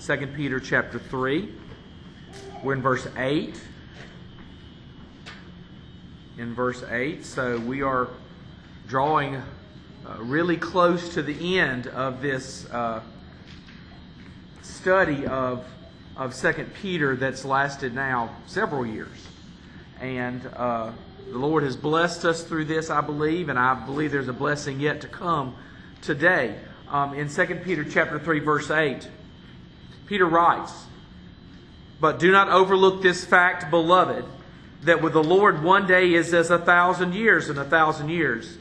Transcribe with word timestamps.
2 0.00 0.28
Peter 0.28 0.60
chapter 0.60 0.98
3. 0.98 1.48
We're 2.62 2.74
in 2.74 2.80
verse 2.80 3.08
8. 3.16 3.60
In 6.38 6.54
verse 6.54 6.84
8. 6.88 7.26
So 7.26 7.58
we 7.58 7.82
are 7.82 8.08
drawing 8.86 9.34
uh, 9.34 9.42
really 10.20 10.56
close 10.56 11.12
to 11.14 11.22
the 11.22 11.58
end 11.58 11.88
of 11.88 12.22
this 12.22 12.64
uh, 12.70 13.02
study 14.62 15.26
of, 15.26 15.66
of 16.16 16.32
2 16.32 16.52
Peter 16.80 17.16
that's 17.16 17.44
lasted 17.44 17.92
now 17.92 18.34
several 18.46 18.86
years. 18.86 19.26
And 20.00 20.46
uh, 20.54 20.92
the 21.30 21.38
Lord 21.38 21.64
has 21.64 21.76
blessed 21.76 22.24
us 22.24 22.44
through 22.44 22.66
this, 22.66 22.88
I 22.88 23.00
believe, 23.00 23.48
and 23.48 23.58
I 23.58 23.74
believe 23.74 24.12
there's 24.12 24.28
a 24.28 24.32
blessing 24.32 24.78
yet 24.78 25.00
to 25.00 25.08
come 25.08 25.56
today. 26.00 26.56
Um, 26.88 27.14
in 27.14 27.28
2 27.28 27.46
Peter 27.56 27.84
chapter 27.84 28.20
3, 28.20 28.38
verse 28.38 28.70
8. 28.70 29.08
Peter 30.08 30.26
writes, 30.26 30.72
But 32.00 32.18
do 32.18 32.32
not 32.32 32.48
overlook 32.48 33.02
this 33.02 33.24
fact, 33.24 33.70
beloved, 33.70 34.24
that 34.82 35.02
with 35.02 35.12
the 35.12 35.22
Lord 35.22 35.62
one 35.62 35.86
day 35.86 36.14
is 36.14 36.32
as 36.32 36.50
a 36.50 36.58
thousand 36.58 37.14
years, 37.14 37.48
and 37.48 37.58
a 37.58 37.64
thousand 37.64 38.08
years 38.08 38.56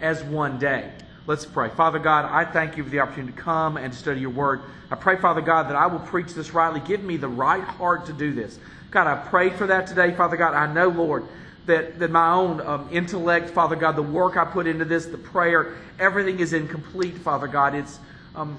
as 0.00 0.22
one 0.22 0.58
day. 0.58 0.92
Let's 1.26 1.46
pray. 1.46 1.70
Father 1.70 1.98
God, 1.98 2.26
I 2.26 2.44
thank 2.44 2.76
you 2.76 2.84
for 2.84 2.90
the 2.90 3.00
opportunity 3.00 3.32
to 3.32 3.38
come 3.38 3.76
and 3.76 3.92
to 3.92 3.98
study 3.98 4.20
your 4.20 4.30
word. 4.30 4.62
I 4.90 4.96
pray, 4.96 5.16
Father 5.16 5.40
God, 5.40 5.68
that 5.68 5.76
I 5.76 5.86
will 5.86 6.00
preach 6.00 6.34
this 6.34 6.52
rightly. 6.52 6.80
Give 6.80 7.02
me 7.02 7.16
the 7.16 7.28
right 7.28 7.62
heart 7.62 8.06
to 8.06 8.12
do 8.12 8.32
this. 8.32 8.58
God, 8.90 9.06
I 9.06 9.16
prayed 9.28 9.54
for 9.54 9.66
that 9.68 9.86
today, 9.86 10.12
Father 10.14 10.36
God. 10.36 10.54
I 10.54 10.72
know, 10.72 10.88
Lord, 10.88 11.24
that, 11.66 11.98
that 12.00 12.10
my 12.10 12.32
own 12.32 12.60
um, 12.60 12.88
intellect, 12.90 13.50
Father 13.50 13.76
God, 13.76 13.96
the 13.96 14.02
work 14.02 14.36
I 14.36 14.44
put 14.44 14.66
into 14.66 14.84
this, 14.84 15.06
the 15.06 15.18
prayer, 15.18 15.76
everything 15.98 16.40
is 16.40 16.52
incomplete, 16.52 17.16
Father 17.18 17.46
God. 17.46 17.74
It's 17.74 18.00
um, 18.34 18.58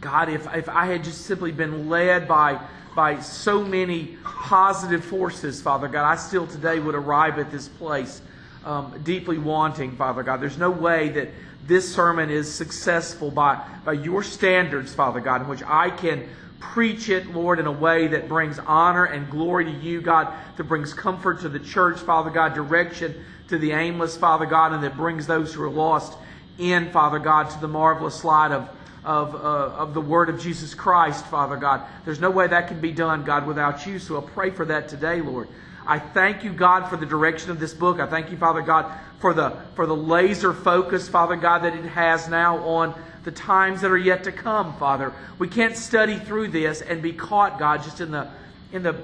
God, 0.00 0.28
if, 0.28 0.46
if 0.54 0.68
I 0.68 0.86
had 0.86 1.04
just 1.04 1.26
simply 1.26 1.52
been 1.52 1.88
led 1.88 2.26
by, 2.26 2.60
by 2.94 3.20
so 3.20 3.62
many 3.62 4.16
positive 4.22 5.04
forces, 5.04 5.60
Father 5.60 5.88
God, 5.88 6.10
I 6.10 6.16
still 6.16 6.46
today 6.46 6.80
would 6.80 6.94
arrive 6.94 7.38
at 7.38 7.50
this 7.50 7.68
place 7.68 8.22
um, 8.64 9.00
deeply 9.04 9.38
wanting, 9.38 9.96
Father 9.96 10.22
God. 10.22 10.40
There's 10.40 10.58
no 10.58 10.70
way 10.70 11.10
that 11.10 11.28
this 11.66 11.94
sermon 11.94 12.30
is 12.30 12.52
successful 12.52 13.30
by, 13.30 13.62
by 13.84 13.92
your 13.92 14.22
standards, 14.22 14.94
Father 14.94 15.20
God, 15.20 15.42
in 15.42 15.48
which 15.48 15.62
I 15.62 15.90
can 15.90 16.28
preach 16.58 17.08
it, 17.08 17.26
Lord, 17.32 17.58
in 17.58 17.66
a 17.66 17.72
way 17.72 18.06
that 18.08 18.28
brings 18.28 18.58
honor 18.58 19.04
and 19.04 19.30
glory 19.30 19.64
to 19.64 19.70
you, 19.70 20.00
God, 20.00 20.32
that 20.56 20.64
brings 20.64 20.92
comfort 20.92 21.40
to 21.40 21.48
the 21.48 21.58
church, 21.58 21.98
Father 22.00 22.30
God, 22.30 22.54
direction 22.54 23.14
to 23.48 23.58
the 23.58 23.72
aimless, 23.72 24.16
Father 24.16 24.46
God, 24.46 24.72
and 24.72 24.82
that 24.84 24.96
brings 24.96 25.26
those 25.26 25.54
who 25.54 25.62
are 25.62 25.70
lost 25.70 26.16
in, 26.58 26.90
Father 26.90 27.18
God, 27.18 27.50
to 27.50 27.60
the 27.60 27.68
marvelous 27.68 28.24
light 28.24 28.52
of 28.52 28.68
of, 29.04 29.34
uh, 29.34 29.38
of 29.38 29.94
the 29.94 30.00
word 30.00 30.28
of 30.28 30.40
Jesus 30.40 30.74
Christ, 30.74 31.24
Father 31.26 31.56
God. 31.56 31.82
There's 32.04 32.20
no 32.20 32.30
way 32.30 32.46
that 32.46 32.68
can 32.68 32.80
be 32.80 32.92
done, 32.92 33.24
God, 33.24 33.46
without 33.46 33.86
you. 33.86 33.98
So 33.98 34.16
I'll 34.16 34.22
pray 34.22 34.50
for 34.50 34.64
that 34.66 34.88
today, 34.88 35.20
Lord. 35.20 35.48
I 35.86 35.98
thank 35.98 36.44
you, 36.44 36.52
God, 36.52 36.88
for 36.88 36.96
the 36.96 37.06
direction 37.06 37.50
of 37.50 37.58
this 37.58 37.72
book. 37.72 38.00
I 38.00 38.06
thank 38.06 38.30
you, 38.30 38.36
Father 38.36 38.62
God, 38.62 38.92
for 39.18 39.32
the 39.32 39.56
for 39.74 39.86
the 39.86 39.96
laser 39.96 40.52
focus, 40.52 41.08
Father 41.08 41.36
God, 41.36 41.60
that 41.64 41.74
it 41.74 41.84
has 41.86 42.28
now 42.28 42.58
on 42.58 42.94
the 43.24 43.32
times 43.32 43.80
that 43.80 43.90
are 43.90 43.98
yet 43.98 44.24
to 44.24 44.32
come, 44.32 44.76
Father. 44.76 45.12
We 45.38 45.48
can't 45.48 45.76
study 45.76 46.18
through 46.18 46.48
this 46.48 46.80
and 46.80 47.02
be 47.02 47.12
caught, 47.12 47.58
God, 47.58 47.82
just 47.82 48.00
in 48.00 48.10
the 48.10 48.28
in 48.72 48.82
the 48.82 48.96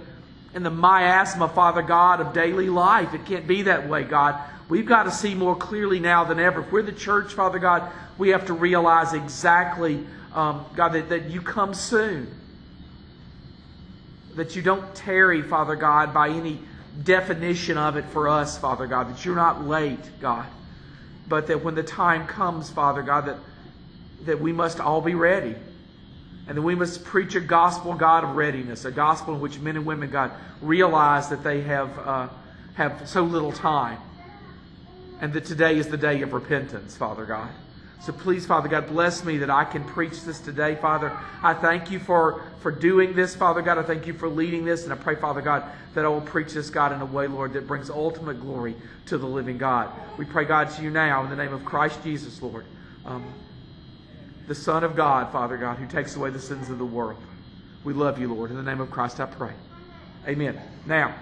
in 0.55 0.62
the 0.62 0.70
miasma, 0.70 1.48
Father 1.48 1.83
God, 1.83 2.20
of 2.20 2.33
daily 2.33 2.70
life. 2.70 3.14
It 3.14 3.27
can't 3.27 3.47
be 3.47 3.62
that 3.62 3.89
way, 3.89 4.05
God. 4.05 4.41
We've 4.69 4.86
got 4.86 5.05
to 5.05 5.12
see 5.12 5.34
more 5.34 5.55
clearly 5.55 6.00
now 6.00 6.25
than 6.25 6.41
ever. 6.41 6.61
If 6.61 6.72
we're 6.72 6.83
the 6.83 6.92
church, 6.92 7.34
Father 7.34 7.59
God, 7.59 7.91
we 8.19 8.31
have 8.31 8.47
to 8.47 8.53
realize 8.53 9.12
exactly, 9.12 10.05
um, 10.34 10.64
God, 10.75 10.91
that, 10.91 11.08
that 11.11 11.31
you 11.31 11.41
come 11.41 11.73
soon. 11.73 12.28
That 14.34 14.56
you 14.56 14.62
don't 14.62 14.95
tarry, 14.95 15.41
Father 15.42 15.77
God, 15.77 16.12
by 16.12 16.31
any 16.31 16.58
definition 17.05 17.78
of 17.78 17.97
it 17.97 18.06
for 18.06 18.28
us, 18.28 18.58
Father 18.58 18.86
God. 18.86 19.08
That 19.08 19.25
you're 19.25 19.36
not 19.36 19.67
late, 19.67 20.20
God. 20.20 20.46
But 21.29 21.46
that 21.46 21.62
when 21.62 21.74
the 21.74 21.83
time 21.83 22.27
comes, 22.27 22.68
Father 22.68 23.02
God, 23.02 23.27
that, 23.27 23.36
that 24.24 24.41
we 24.41 24.52
must 24.52 24.80
all 24.80 25.01
be 25.01 25.14
ready. 25.14 25.55
And 26.48 26.58
that 26.58 26.62
we 26.62 26.74
must 26.74 27.05
preach 27.05 27.35
a 27.35 27.41
gospel, 27.41 27.95
God, 27.95 28.24
of 28.24 28.36
readiness, 28.36 28.85
a 28.85 28.91
gospel 28.91 29.35
in 29.35 29.41
which 29.41 29.58
men 29.61 29.77
and 29.77 29.86
women, 29.86 30.11
God, 30.11 30.33
realize 30.61 31.29
that 31.29 31.45
they 31.45 31.61
have, 31.62 31.98
uh, 31.98 32.29
have 32.74 33.08
so 33.08 33.23
little 33.23 33.52
time. 33.52 33.98
And 35.21 35.33
that 35.33 35.45
today 35.45 35.79
is 35.79 35.89
the 35.89 35.97
day 35.97 36.23
of 36.23 36.33
repentance, 36.33 36.97
Father 36.97 37.25
God. 37.25 37.51
So 38.03 38.13
please, 38.13 38.47
Father 38.47 38.69
God, 38.69 38.87
bless 38.87 39.25
me 39.25 39.39
that 39.39 39.51
I 39.51 39.65
can 39.65 39.83
preach 39.83 40.23
this 40.23 40.39
today, 40.39 40.77
Father. 40.77 41.17
I 41.43 41.55
thank 41.55 41.91
you 41.91 41.99
for, 41.99 42.45
for 42.61 42.71
doing 42.71 43.15
this, 43.15 43.35
Father 43.35 43.63
God. 43.63 43.79
I 43.79 43.83
thank 43.83 44.07
you 44.07 44.13
for 44.13 44.29
leading 44.29 44.65
this. 44.65 44.85
And 44.85 44.93
I 44.93 44.97
pray, 44.97 45.17
Father 45.17 45.41
God, 45.41 45.65
that 45.95 46.05
I 46.05 46.09
will 46.09 46.21
preach 46.21 46.53
this, 46.53 46.71
God, 46.71 46.93
in 46.93 47.01
a 47.01 47.07
way, 47.07 47.27
Lord, 47.27 47.55
that 47.55 47.67
brings 47.67 47.91
ultimate 47.91 48.41
glory 48.41 48.77
to 49.07 49.19
the 49.19 49.27
living 49.27 49.59
God. 49.59 49.91
We 50.19 50.25
pray, 50.25 50.45
God, 50.45 50.71
to 50.71 50.83
you 50.83 50.91
now 50.91 51.25
in 51.25 51.31
the 51.31 51.37
name 51.37 51.53
of 51.53 51.65
Christ 51.65 52.05
Jesus, 52.05 52.41
Lord, 52.41 52.65
um, 53.05 53.25
the 54.47 54.55
Son 54.55 54.85
of 54.85 54.95
God, 54.95 55.33
Father 55.33 55.57
God, 55.57 55.79
who 55.79 55.87
takes 55.87 56.15
away 56.15 56.31
the 56.31 56.39
sins 56.39 56.71
of 56.71 56.79
the 56.79 56.87
world. 56.87 57.21
We 57.83 57.93
love 57.93 58.21
you, 58.21 58.33
Lord. 58.33 58.51
In 58.51 58.57
the 58.57 58.63
name 58.63 58.81
of 58.81 58.91
Christ, 58.91 59.19
I 59.19 59.27
pray. 59.27 59.53
Amen. 60.29 60.61
Now, 60.87 61.15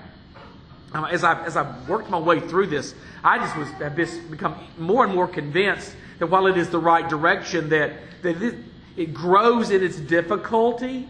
um, 0.94 1.04
as 1.06 1.24
I 1.24 1.44
as 1.44 1.56
I 1.56 1.74
worked 1.86 2.08
my 2.08 2.18
way 2.18 2.40
through 2.40 2.68
this, 2.68 2.94
I 3.22 3.38
just 3.38 3.56
was 3.56 3.68
have 3.68 3.96
become 4.30 4.56
more 4.78 5.04
and 5.04 5.14
more 5.14 5.28
convinced 5.28 5.94
that 6.18 6.26
while 6.28 6.46
it 6.46 6.56
is 6.56 6.70
the 6.70 6.78
right 6.78 7.08
direction, 7.08 7.68
that, 7.70 7.92
that 8.22 8.40
it, 8.40 8.54
it 8.96 9.14
grows 9.14 9.70
in 9.70 9.82
its 9.82 9.96
difficulty. 9.96 11.08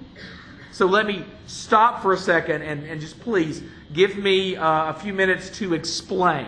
So 0.72 0.86
let 0.86 1.06
me 1.06 1.24
stop 1.46 2.02
for 2.02 2.12
a 2.12 2.16
second 2.16 2.62
and, 2.62 2.84
and 2.84 3.00
just 3.00 3.20
please 3.20 3.62
give 3.92 4.16
me 4.16 4.56
uh, 4.56 4.90
a 4.90 4.94
few 4.94 5.12
minutes 5.12 5.50
to 5.58 5.74
explain. 5.74 6.46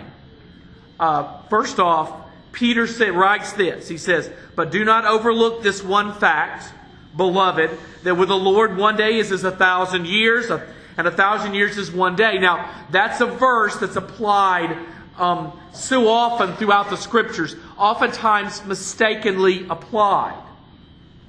Uh, 0.99 1.43
first 1.49 1.79
off, 1.79 2.13
Peter 2.53 2.87
said, 2.87 3.13
writes 3.13 3.53
this. 3.53 3.87
He 3.87 3.99
says, 3.99 4.31
But 4.57 4.71
do 4.71 4.85
not 4.85 5.05
overlook 5.05 5.63
this 5.63 5.83
one 5.83 6.15
fact, 6.15 6.73
beloved, 7.17 7.71
that 8.03 8.15
with 8.17 8.29
the 8.29 8.37
Lord 8.37 8.77
one 8.77 8.97
day 8.97 9.19
is 9.19 9.31
as 9.31 9.45
a 9.45 9.51
thousand 9.51 10.07
years, 10.07 10.51
and 10.97 11.07
a 11.07 11.11
thousand 11.11 11.55
years 11.55 11.77
is 11.77 11.91
one 11.91 12.17
day. 12.17 12.39
Now, 12.39 12.73
that's 12.91 13.21
a 13.21 13.27
verse 13.27 13.77
that's 13.77 13.97
applied 13.97 14.77
um, 15.19 15.59
so 15.73 16.09
often 16.09 16.57
throughout 16.57 16.91
the 16.91 16.97
scriptures, 16.97 17.57
oftentimes 17.79 18.65
mistakenly 18.65 19.67
applied. 19.69 20.43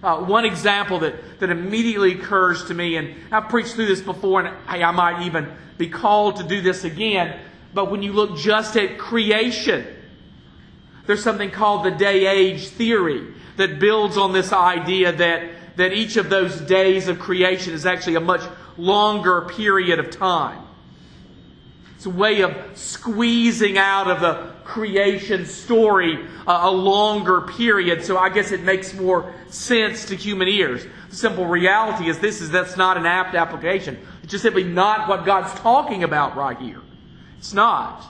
Uh, 0.03 0.17
one 0.19 0.45
example 0.45 0.99
that, 0.99 1.39
that 1.39 1.49
immediately 1.49 2.13
occurs 2.13 2.65
to 2.65 2.73
me, 2.73 2.97
and 2.97 3.15
I've 3.31 3.49
preached 3.49 3.73
through 3.73 3.87
this 3.87 4.01
before, 4.01 4.41
and 4.41 4.55
hey, 4.67 4.83
I 4.83 4.91
might 4.91 5.25
even 5.25 5.51
be 5.77 5.89
called 5.89 6.37
to 6.37 6.43
do 6.43 6.61
this 6.61 6.83
again, 6.83 7.39
but 7.73 7.89
when 7.89 8.03
you 8.03 8.13
look 8.13 8.37
just 8.37 8.75
at 8.77 8.97
creation, 8.97 9.85
there's 11.05 11.23
something 11.23 11.49
called 11.49 11.85
the 11.85 11.91
day 11.91 12.27
age 12.27 12.67
theory 12.67 13.33
that 13.55 13.79
builds 13.79 14.17
on 14.17 14.33
this 14.33 14.51
idea 14.53 15.11
that, 15.13 15.49
that 15.77 15.93
each 15.93 16.17
of 16.17 16.29
those 16.29 16.59
days 16.61 17.07
of 17.07 17.19
creation 17.19 17.73
is 17.73 17.85
actually 17.85 18.15
a 18.15 18.19
much 18.19 18.41
longer 18.77 19.41
period 19.41 19.99
of 19.99 20.11
time. 20.11 20.63
It's 21.95 22.05
a 22.05 22.11
way 22.11 22.41
of 22.41 22.55
squeezing 22.75 23.77
out 23.77 24.07
of 24.07 24.21
the 24.21 24.53
creation 24.63 25.45
story 25.45 26.27
a, 26.45 26.69
longer 26.69 27.41
period. 27.41 28.03
So 28.03 28.17
I 28.17 28.29
guess 28.29 28.51
it 28.51 28.61
makes 28.61 28.93
more 28.93 29.33
sense 29.49 30.05
to 30.05 30.15
human 30.15 30.47
ears. 30.47 30.85
The 31.09 31.15
simple 31.15 31.45
reality 31.45 32.07
is 32.07 32.19
this 32.19 32.41
is 32.41 32.51
that's 32.51 32.77
not 32.77 32.97
an 32.97 33.05
apt 33.05 33.33
application. 33.33 33.97
It's 34.21 34.31
just 34.31 34.43
simply 34.43 34.63
not 34.63 35.09
what 35.09 35.25
God's 35.25 35.53
talking 35.59 36.03
about 36.03 36.35
right 36.35 36.57
here. 36.59 36.81
It's 37.39 37.53
not. 37.53 38.05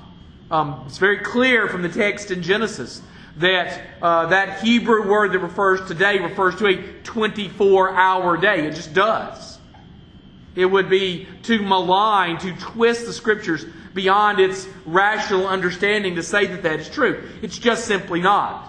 Um, 0.51 0.84
it's 0.85 0.97
very 0.97 1.19
clear 1.19 1.67
from 1.67 1.81
the 1.81 1.89
text 1.89 2.31
in 2.31 2.41
Genesis 2.41 3.01
that 3.38 3.81
uh, 4.01 4.25
that 4.28 4.63
Hebrew 4.63 5.07
word 5.07 5.31
that 5.34 5.39
refers 5.39 5.88
today 5.88 6.19
refers 6.19 6.55
to 6.57 6.67
a 6.67 6.75
24 7.03 7.95
hour 7.95 8.38
day. 8.38 8.67
It 8.67 8.75
just 8.75 8.94
does. 8.94 9.56
It 10.57 10.65
would 10.65 10.89
be 10.89 11.27
to 11.43 11.61
malign, 11.61 12.39
to 12.39 12.51
twist 12.53 13.05
the 13.05 13.13
scriptures 13.13 13.63
beyond 13.93 14.39
its 14.39 14.67
rational 14.87 15.47
understanding 15.47 16.15
to 16.15 16.23
say 16.23 16.47
that 16.47 16.63
that 16.63 16.79
is 16.79 16.89
true. 16.89 17.29
It's 17.43 17.59
just 17.59 17.85
simply 17.85 18.21
not. 18.21 18.67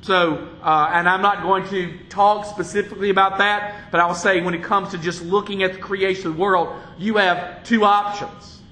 So, 0.00 0.48
uh, 0.62 0.90
and 0.94 1.06
I'm 1.06 1.20
not 1.20 1.42
going 1.42 1.68
to 1.68 1.98
talk 2.08 2.46
specifically 2.46 3.10
about 3.10 3.36
that, 3.38 3.90
but 3.90 4.00
I'll 4.00 4.14
say 4.14 4.40
when 4.40 4.54
it 4.54 4.62
comes 4.62 4.92
to 4.92 4.98
just 4.98 5.22
looking 5.22 5.62
at 5.62 5.74
the 5.74 5.78
creation 5.80 6.28
of 6.28 6.36
the 6.36 6.40
world, 6.40 6.74
you 6.96 7.18
have 7.18 7.62
two 7.64 7.84
options. 7.84 8.62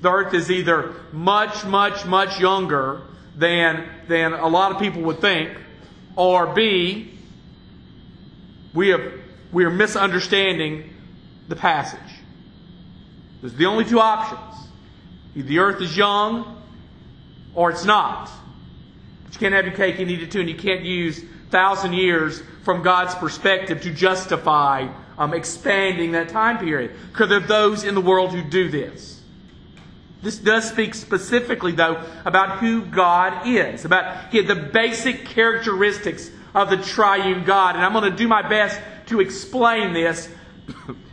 The 0.00 0.10
earth 0.10 0.34
is 0.34 0.50
either 0.50 0.96
much, 1.12 1.64
much, 1.64 2.04
much 2.06 2.40
younger 2.40 3.02
than, 3.36 3.88
than 4.08 4.32
a 4.32 4.48
lot 4.48 4.72
of 4.72 4.80
people 4.80 5.02
would 5.02 5.20
think, 5.20 5.56
or 6.16 6.52
B, 6.54 7.16
we 8.74 8.88
have, 8.88 9.12
we 9.52 9.64
are 9.64 9.70
misunderstanding 9.70 10.91
the 11.52 11.60
passage. 11.60 12.00
There's 13.42 13.52
the 13.52 13.66
only 13.66 13.84
two 13.84 14.00
options. 14.00 14.68
Either 15.36 15.46
the 15.46 15.58
earth 15.58 15.82
is 15.82 15.94
young 15.94 16.62
or 17.54 17.70
it's 17.70 17.84
not. 17.84 18.30
But 19.24 19.34
you 19.34 19.38
can't 19.38 19.54
have 19.54 19.66
your 19.66 19.74
cake 19.74 19.98
and 19.98 20.10
eat 20.10 20.22
it 20.22 20.30
too, 20.30 20.40
and 20.40 20.48
you 20.48 20.56
can't 20.56 20.82
use 20.82 21.22
thousand 21.50 21.92
years 21.92 22.42
from 22.64 22.82
God's 22.82 23.14
perspective 23.16 23.82
to 23.82 23.92
justify 23.92 24.88
um, 25.18 25.34
expanding 25.34 26.12
that 26.12 26.30
time 26.30 26.56
period. 26.56 26.92
Because 27.12 27.28
there 27.28 27.36
are 27.36 27.46
those 27.46 27.84
in 27.84 27.94
the 27.94 28.00
world 28.00 28.32
who 28.32 28.42
do 28.42 28.70
this. 28.70 29.20
This 30.22 30.38
does 30.38 30.70
speak 30.70 30.94
specifically, 30.94 31.72
though, 31.72 32.02
about 32.24 32.60
who 32.60 32.80
God 32.80 33.46
is, 33.46 33.84
about 33.84 34.32
the 34.32 34.70
basic 34.72 35.26
characteristics 35.26 36.30
of 36.54 36.70
the 36.70 36.78
triune 36.78 37.44
God. 37.44 37.74
And 37.74 37.84
I'm 37.84 37.92
going 37.92 38.10
to 38.10 38.16
do 38.16 38.26
my 38.26 38.48
best 38.48 38.80
to 39.08 39.20
explain 39.20 39.92
this. 39.92 40.30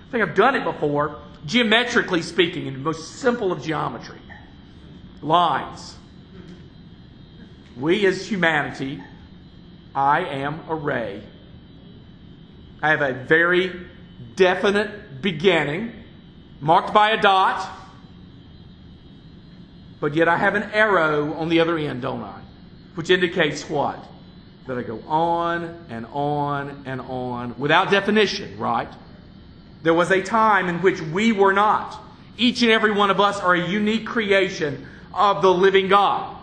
I 0.10 0.12
think 0.12 0.24
I've 0.24 0.34
done 0.36 0.56
it 0.56 0.64
before, 0.64 1.20
geometrically 1.46 2.24
speaking, 2.24 2.66
in 2.66 2.74
the 2.74 2.80
most 2.80 3.18
simple 3.18 3.52
of 3.52 3.62
geometry 3.62 4.18
lines. 5.22 5.96
We 7.78 8.08
as 8.08 8.26
humanity, 8.26 9.04
I 9.94 10.22
am 10.22 10.62
a 10.68 10.74
ray. 10.74 11.22
I 12.82 12.90
have 12.90 13.02
a 13.02 13.14
very 13.14 13.88
definite 14.36 15.22
beginning, 15.22 15.94
marked 16.60 16.92
by 16.92 17.12
a 17.12 17.22
dot, 17.22 17.70
but 20.00 20.16
yet 20.16 20.28
I 20.28 20.38
have 20.38 20.56
an 20.56 20.64
arrow 20.72 21.34
on 21.34 21.50
the 21.50 21.60
other 21.60 21.78
end, 21.78 22.02
don't 22.02 22.24
I? 22.24 22.42
Which 22.96 23.12
indicates 23.12 23.70
what? 23.70 24.04
That 24.66 24.80
I 24.80 24.82
go 24.82 25.04
on 25.08 25.86
and 25.88 26.08
on 26.12 26.82
and 26.88 27.00
on 27.00 27.60
without 27.60 27.92
definition, 27.92 28.58
right? 28.58 28.92
There 29.82 29.94
was 29.94 30.12
a 30.12 30.22
time 30.22 30.68
in 30.68 30.82
which 30.82 31.02
we 31.02 31.32
were 31.32 31.54
not. 31.54 32.00
Each 32.38 32.62
and 32.62 32.72
every 32.72 32.92
one 32.92 33.10
of 33.10 33.20
us 33.20 33.40
are 33.40 33.54
a 33.54 33.68
unique 33.68 34.06
creation 34.06 34.88
of 35.14 35.42
the 35.42 35.54
living 35.54 35.88
God. 35.88 36.38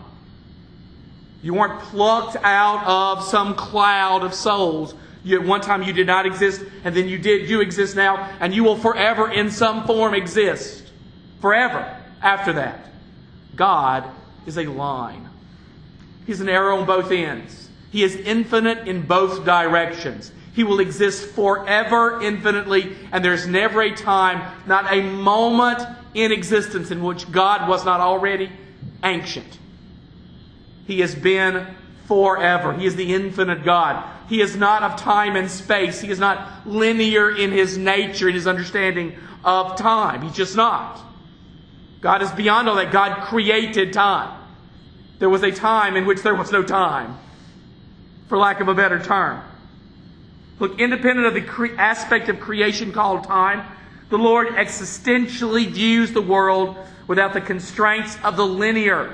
You 1.41 1.53
weren't 1.53 1.79
plucked 1.81 2.35
out 2.37 2.85
of 2.85 3.23
some 3.23 3.55
cloud 3.55 4.23
of 4.23 4.33
souls. 4.33 4.93
You, 5.23 5.39
at 5.39 5.45
one 5.45 5.61
time 5.61 5.83
you 5.83 5.93
did 5.93 6.07
not 6.07 6.25
exist, 6.25 6.63
and 6.83 6.95
then 6.95 7.07
you 7.07 7.17
did. 7.17 7.49
You 7.49 7.61
exist 7.61 7.95
now, 7.95 8.31
and 8.39 8.53
you 8.53 8.63
will 8.63 8.77
forever, 8.77 9.31
in 9.31 9.51
some 9.51 9.85
form, 9.85 10.13
exist. 10.13 10.83
Forever 11.41 11.95
after 12.21 12.53
that. 12.53 12.91
God 13.55 14.03
is 14.45 14.57
a 14.57 14.65
line. 14.65 15.29
He's 16.25 16.41
an 16.41 16.49
arrow 16.49 16.79
on 16.79 16.85
both 16.85 17.11
ends. 17.11 17.69
He 17.91 18.03
is 18.03 18.15
infinite 18.15 18.87
in 18.87 19.03
both 19.03 19.45
directions. 19.45 20.31
He 20.57 20.63
will 20.63 20.79
exist 20.79 21.23
forever 21.35 22.19
infinitely, 22.19 22.97
and 23.11 23.23
there's 23.23 23.45
never 23.45 23.83
a 23.83 23.93
time, 23.93 24.41
not 24.65 24.91
a 24.91 25.03
moment 25.03 25.83
in 26.15 26.31
existence 26.31 26.89
in 26.89 27.03
which 27.03 27.31
God 27.31 27.69
was 27.69 27.85
not 27.85 27.99
already 27.99 28.51
ancient. 29.03 29.59
He 30.87 31.01
has 31.01 31.13
been 31.13 31.67
forever. 32.07 32.73
He 32.73 32.87
is 32.87 32.95
the 32.95 33.13
infinite 33.13 33.63
God. 33.63 34.03
He 34.29 34.41
is 34.41 34.55
not 34.55 34.81
of 34.81 34.99
time 34.99 35.35
and 35.35 35.51
space. 35.51 36.01
He 36.01 36.09
is 36.09 36.17
not 36.17 36.65
linear 36.65 37.29
in 37.29 37.51
his 37.51 37.77
nature, 37.77 38.27
in 38.27 38.33
his 38.33 38.47
understanding 38.47 39.15
of 39.43 39.75
time. 39.75 40.23
He's 40.23 40.33
just 40.33 40.55
not. 40.55 40.99
God 42.01 42.23
is 42.23 42.31
beyond 42.31 42.67
all 42.67 42.77
that. 42.77 42.91
God 42.91 43.27
created 43.27 43.93
time. 43.93 44.43
There 45.19 45.29
was 45.29 45.43
a 45.43 45.51
time 45.51 45.95
in 45.95 46.07
which 46.07 46.23
there 46.23 46.33
was 46.33 46.51
no 46.51 46.63
time, 46.63 47.15
for 48.27 48.39
lack 48.39 48.59
of 48.59 48.67
a 48.67 48.73
better 48.73 48.97
term. 48.97 49.43
Look, 50.59 50.79
independent 50.79 51.27
of 51.27 51.33
the 51.33 51.41
cre- 51.41 51.75
aspect 51.77 52.29
of 52.29 52.39
creation 52.39 52.91
called 52.91 53.25
time, 53.25 53.65
the 54.09 54.17
Lord 54.17 54.47
existentially 54.49 55.67
views 55.69 56.13
the 56.13 56.21
world 56.21 56.77
without 57.07 57.33
the 57.33 57.41
constraints 57.41 58.17
of 58.23 58.37
the 58.37 58.45
linear. 58.45 59.13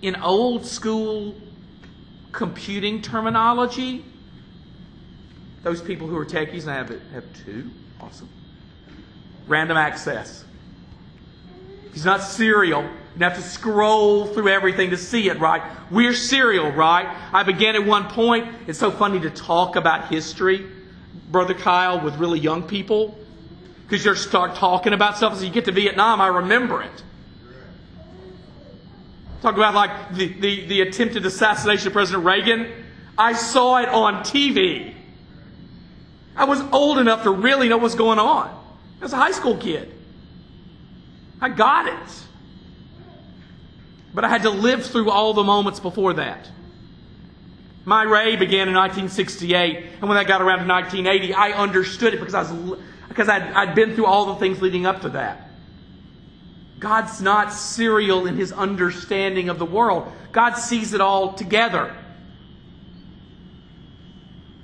In 0.00 0.16
old 0.16 0.64
school 0.64 1.34
computing 2.32 3.02
terminology, 3.02 4.04
those 5.62 5.82
people 5.82 6.06
who 6.06 6.16
are 6.16 6.24
techies, 6.24 6.66
and 6.66 6.70
have, 6.70 6.88
have 7.12 7.24
two, 7.44 7.70
awesome. 8.00 8.28
Random 9.46 9.76
access. 9.76 10.44
He's 11.92 12.04
not 12.04 12.22
serial. 12.22 12.88
You 13.16 13.24
have 13.24 13.36
to 13.36 13.42
scroll 13.42 14.26
through 14.26 14.48
everything 14.48 14.90
to 14.90 14.96
see 14.96 15.28
it, 15.28 15.38
right? 15.40 15.62
We're 15.90 16.14
serial, 16.14 16.70
right? 16.70 17.08
I 17.32 17.42
began 17.42 17.74
at 17.74 17.84
one 17.84 18.08
point. 18.08 18.48
It's 18.66 18.78
so 18.78 18.90
funny 18.90 19.20
to 19.20 19.30
talk 19.30 19.76
about 19.76 20.08
history, 20.08 20.66
Brother 21.30 21.54
Kyle, 21.54 22.00
with 22.00 22.16
really 22.16 22.38
young 22.38 22.62
people 22.62 23.18
because 23.90 24.04
you 24.04 24.14
start 24.14 24.54
talking 24.54 24.92
about 24.92 25.16
stuff 25.16 25.32
as 25.32 25.42
you 25.42 25.50
get 25.50 25.64
to 25.64 25.72
Vietnam, 25.72 26.20
I 26.20 26.28
remember 26.28 26.80
it. 26.80 27.02
Talk 29.42 29.56
about 29.56 29.74
like 29.74 30.14
the, 30.14 30.28
the, 30.28 30.66
the 30.66 30.80
attempted 30.82 31.26
assassination 31.26 31.88
of 31.88 31.92
President 31.92 32.24
Reagan. 32.24 32.70
I 33.18 33.32
saw 33.32 33.78
it 33.78 33.88
on 33.88 34.22
TV. 34.22 34.94
I 36.36 36.44
was 36.44 36.60
old 36.72 36.98
enough 36.98 37.24
to 37.24 37.30
really 37.30 37.68
know 37.68 37.78
what's 37.78 37.96
going 37.96 38.20
on. 38.20 38.48
I 39.00 39.02
was 39.02 39.12
a 39.12 39.16
high 39.16 39.32
school 39.32 39.56
kid. 39.56 39.92
I 41.40 41.48
got 41.48 41.88
it. 41.88 42.26
But 44.12 44.24
I 44.24 44.28
had 44.28 44.42
to 44.42 44.50
live 44.50 44.84
through 44.84 45.10
all 45.10 45.34
the 45.34 45.44
moments 45.44 45.80
before 45.80 46.14
that. 46.14 46.50
My 47.84 48.02
ray 48.02 48.36
began 48.36 48.68
in 48.68 48.74
1968, 48.74 49.86
and 50.00 50.08
when 50.08 50.18
I 50.18 50.24
got 50.24 50.42
around 50.42 50.60
to 50.60 50.66
1980, 50.66 51.34
I 51.34 51.52
understood 51.52 52.14
it 52.14 52.20
because 52.20 52.34
I 52.34 52.42
was 52.42 52.78
because 53.08 53.28
I'd, 53.28 53.42
I'd 53.42 53.74
been 53.74 53.96
through 53.96 54.06
all 54.06 54.26
the 54.26 54.36
things 54.36 54.62
leading 54.62 54.86
up 54.86 55.00
to 55.00 55.08
that. 55.10 55.50
God's 56.78 57.20
not 57.20 57.52
serial 57.52 58.26
in 58.26 58.36
his 58.36 58.52
understanding 58.52 59.48
of 59.48 59.58
the 59.58 59.66
world. 59.66 60.10
God 60.32 60.54
sees 60.54 60.94
it 60.94 61.00
all 61.00 61.32
together. 61.32 61.94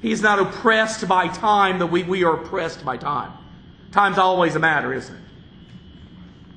He's 0.01 0.23
not 0.23 0.39
oppressed 0.39 1.09
by 1.09 1.29
time 1.29 1.81
that 1.81 1.89
we, 1.89 2.05
we 2.05 2.23
are 2.25 2.41
oppressed 2.41 2.85
by 2.85 2.97
time. 2.97 3.33
Time's 3.91 4.19
always 4.19 4.55
a 4.55 4.61
matter, 4.61 4.93
isn't 4.93 5.15
it? 5.15 5.23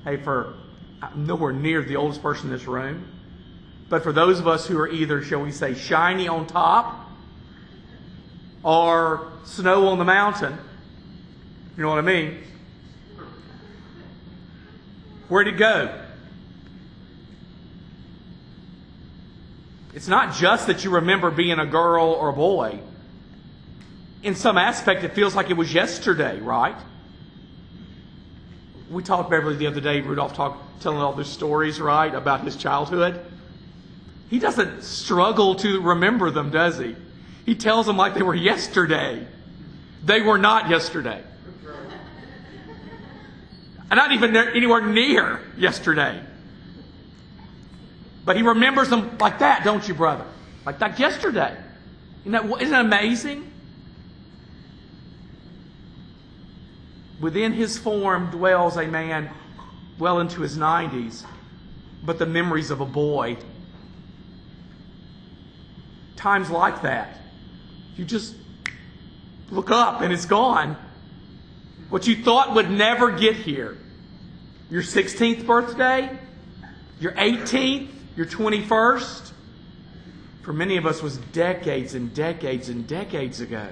Hey, 0.06 0.18
for 0.18 0.54
I'm 1.02 1.26
nowhere 1.26 1.54
near 1.54 1.82
the 1.84 1.96
oldest 1.96 2.22
person 2.22 2.48
in 2.48 2.52
this 2.52 2.68
room, 2.68 3.08
but 3.88 4.04
for 4.04 4.12
those 4.12 4.40
of 4.40 4.48
us 4.48 4.68
who 4.68 4.78
are 4.78 4.88
either, 4.88 5.22
shall 5.24 5.42
we 5.42 5.52
say, 5.52 5.74
shiny 5.74 6.28
on 6.28 6.46
top 6.46 7.10
or 8.64 9.32
snow 9.46 9.88
on 9.88 9.98
the 9.98 10.06
mountain, 10.06 10.58
you 11.78 11.84
know 11.84 11.90
what 11.90 12.00
I 12.00 12.02
mean? 12.02 12.38
Where'd 15.30 15.48
it 15.48 15.58
go? 15.58 16.06
It's 19.94 20.08
not 20.08 20.36
just 20.36 20.68
that 20.68 20.84
you 20.84 20.92
remember 20.92 21.32
being 21.32 21.60
a 21.60 21.66
girl 21.66 22.08
or 22.08 22.30
a 22.30 22.34
boy. 22.34 22.80
In 24.22 24.36
some 24.36 24.58
aspect, 24.58 25.04
it 25.04 25.14
feels 25.14 25.36
like 25.36 25.50
it 25.50 25.58
was 25.58 25.74
yesterday, 25.74 26.40
right? 26.40 26.76
We 28.90 29.04
talked 29.04 29.30
Beverly 29.30 29.56
the 29.56 29.68
other 29.68 29.82
day. 29.82 30.02
Rudolph 30.02 30.34
talked, 30.34 30.82
telling 30.82 31.00
all 31.00 31.14
these 31.14 31.28
stories, 31.28 31.80
right, 31.80 32.14
about 32.14 32.44
his 32.44 32.56
childhood. 32.56 33.24
He 34.30 34.40
doesn't 34.40 34.84
struggle 34.84 35.56
to 35.56 35.82
remember 35.82 36.32
them, 36.32 36.52
does 36.52 36.78
he? 36.78 36.96
He 37.46 37.56
tells 37.56 37.86
them 37.86 37.98
like 37.98 38.14
they 38.14 38.22
were 38.22 38.36
yesterday. 38.36 39.26
They 40.04 40.22
were 40.22 40.38
not 40.38 40.70
yesterday. 40.70 41.22
And 43.92 43.98
not 43.98 44.12
even 44.12 44.36
anywhere 44.36 44.82
near 44.86 45.42
yesterday. 45.58 46.22
But 48.24 48.36
he 48.36 48.44
remembers 48.44 48.90
them 48.90 49.18
like 49.20 49.40
that, 49.40 49.64
don't 49.64 49.88
you, 49.88 49.96
brother? 49.96 50.26
Like 50.66 50.80
that 50.80 51.00
yesterday. 51.00 51.58
Isn't 52.22 52.32
that, 52.34 52.46
isn't 52.46 52.70
that 52.70 52.86
amazing? 52.86 53.52
Within 57.20 57.54
his 57.54 57.78
form 57.78 58.32
dwells 58.32 58.78
a 58.78 58.88
man 58.88 59.30
well 59.98 60.20
into 60.20 60.42
his 60.42 60.58
90s, 60.58 61.26
but 62.04 62.18
the 62.18 62.26
memories 62.26 62.72
of 62.72 62.80
a 62.80 62.86
boy. 62.86 63.38
Times 66.16 66.50
like 66.50 66.82
that. 66.84 67.20
You 67.98 68.06
just 68.06 68.36
look 69.52 69.72
up 69.72 70.02
and 70.02 70.14
it's 70.14 70.26
gone. 70.26 70.78
What 71.90 72.08
you 72.08 72.24
thought 72.24 72.56
would 72.56 72.70
never 72.70 73.12
get 73.12 73.36
here. 73.36 73.78
Your 74.70 74.84
16th 74.84 75.46
birthday, 75.46 76.18
your 77.00 77.14
18th, 77.14 77.90
your 78.16 78.28
21st, 78.28 79.32
for 80.44 80.54
many 80.54 80.78
of 80.78 80.86
us 80.86 81.02
was 81.02 81.18
decades 81.18 81.96
and 81.96 82.14
decades 82.14 82.70
and 82.70 82.88
decades 82.88 83.42
ago. 83.42 83.68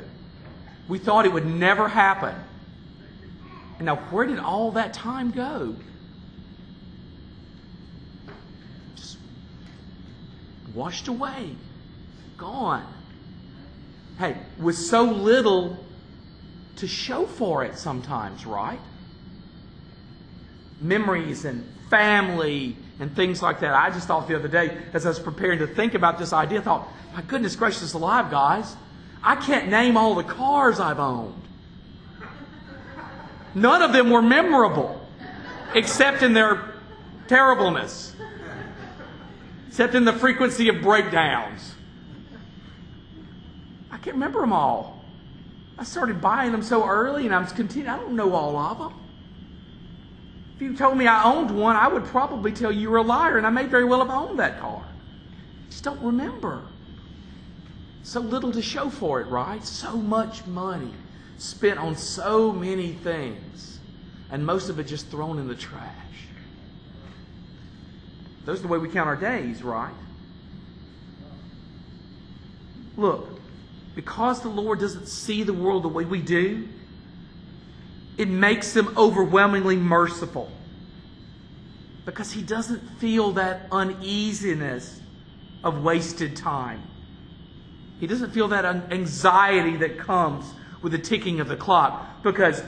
We 0.88 1.00
thought 1.00 1.26
it 1.26 1.34
would 1.34 1.46
never 1.46 1.88
happen. 1.88 2.36
And 3.78 3.86
now, 3.86 3.96
where 3.96 4.26
did 4.26 4.40
all 4.40 4.72
that 4.72 4.94
time 4.94 5.32
go? 5.32 5.76
Just 8.96 9.18
washed 10.74 11.08
away, 11.08 11.56
gone. 12.38 12.86
Hey, 14.18 14.36
with 14.58 14.78
so 14.78 15.04
little 15.04 15.78
to 16.78 16.88
show 16.88 17.26
for 17.26 17.64
it 17.64 17.78
sometimes, 17.78 18.46
right? 18.46 18.80
Memories 20.82 21.46
and 21.46 21.64
family 21.90 22.76
and 23.00 23.16
things 23.16 23.44
like 23.44 23.60
that. 23.60 23.76
I 23.76 23.92
just 23.92 24.08
thought 24.08 24.28
the 24.28 24.36
other 24.36 24.48
day, 24.48 24.76
as 24.94 25.06
I 25.06 25.10
was 25.10 25.20
preparing 25.20 25.60
to 25.60 25.68
think 25.68 25.94
about 25.94 26.18
this 26.18 26.34
idea, 26.34 26.60
I 26.60 26.64
thought, 26.64 26.88
my 27.14 27.22
goodness 27.22 27.56
gracious 27.56 27.94
alive, 27.94 28.32
guys, 28.32 28.76
I 29.24 29.36
can't 29.36 29.70
name 29.70 29.98
all 29.98 30.16
the 30.16 30.24
cars 30.24 30.80
I've 30.80 31.00
owned. 31.00 31.44
None 33.56 33.82
of 33.82 33.94
them 33.94 34.10
were 34.10 34.22
memorable, 34.22 35.02
except 35.74 36.22
in 36.22 36.34
their 36.34 36.74
terribleness, 37.28 38.16
except 39.68 39.96
in 39.96 40.06
the 40.06 40.14
frequency 40.14 40.70
of 40.70 40.82
breakdowns. 40.82 41.76
I 43.92 43.98
can't 43.98 44.16
remember 44.16 44.42
them 44.42 44.54
all. 44.54 45.04
I 45.78 45.84
started 45.84 46.22
buying 46.22 46.52
them 46.52 46.64
so 46.64 46.88
early, 46.88 47.26
and 47.26 47.34
I'm 47.34 47.46
continuing. 47.48 47.90
I 47.90 47.98
don't 47.98 48.16
know 48.16 48.34
all 48.34 48.58
of 48.58 48.78
them. 48.80 48.94
If 50.56 50.62
you 50.62 50.76
told 50.76 50.98
me 50.98 51.06
I 51.06 51.24
owned 51.24 51.52
one, 51.52 51.76
I 51.76 51.88
would 51.88 52.06
probably 52.06 52.52
tell 52.52 52.72
you 52.72 52.82
you're 52.82 52.98
a 52.98 53.04
liar, 53.04 53.38
and 53.38 53.46
I 53.46 53.52
may 53.52 53.66
very 53.66 53.86
well 53.86 54.00
have 54.00 54.10
owned 54.10 54.40
that 54.40 54.60
car. 54.60 54.84
I 54.84 55.70
just 55.70 55.84
don't 55.84 56.02
remember. 56.02 56.64
So 58.02 58.20
little 58.22 58.52
to 58.52 58.62
show 58.62 58.90
for 58.90 59.22
it, 59.22 59.28
right? 59.28 59.64
So 59.64 59.98
much 59.98 60.46
money 60.48 60.94
spent 61.38 61.80
on 61.80 61.96
so 61.96 62.52
many 62.52 62.94
things, 62.94 63.80
and 64.32 64.46
most 64.46 64.70
of 64.70 64.80
it 64.80 64.86
just 64.86 65.08
thrown 65.08 65.40
in 65.40 65.48
the 65.48 65.56
trash. 65.56 65.94
Are 68.48 68.56
the 68.56 68.68
way 68.68 68.78
we 68.78 68.88
count 68.88 69.08
our 69.08 69.16
days, 69.16 69.62
right? 69.62 69.94
Look, 72.96 73.28
because 73.94 74.42
the 74.42 74.50
Lord 74.50 74.80
doesn't 74.80 75.08
see 75.08 75.44
the 75.44 75.54
world 75.54 75.84
the 75.84 75.90
way 75.90 76.06
we 76.06 76.22
do, 76.22 76.68
it 78.18 78.30
makes 78.30 78.76
him 78.76 78.98
overwhelmingly 78.98 79.76
merciful. 79.76 80.50
Because 82.06 82.32
he 82.32 82.42
doesn't 82.42 82.80
feel 83.00 83.34
that 83.34 83.68
uneasiness 83.72 85.02
of 85.64 85.84
wasted 85.84 86.36
time. 86.36 86.82
He 88.00 88.08
doesn't 88.08 88.32
feel 88.32 88.48
that 88.50 88.64
anxiety 88.66 89.76
that 89.78 89.98
comes 89.98 90.46
with 90.82 90.92
the 90.92 90.98
ticking 90.98 91.40
of 91.40 91.48
the 91.48 91.56
clock. 91.56 92.24
Because 92.24 92.64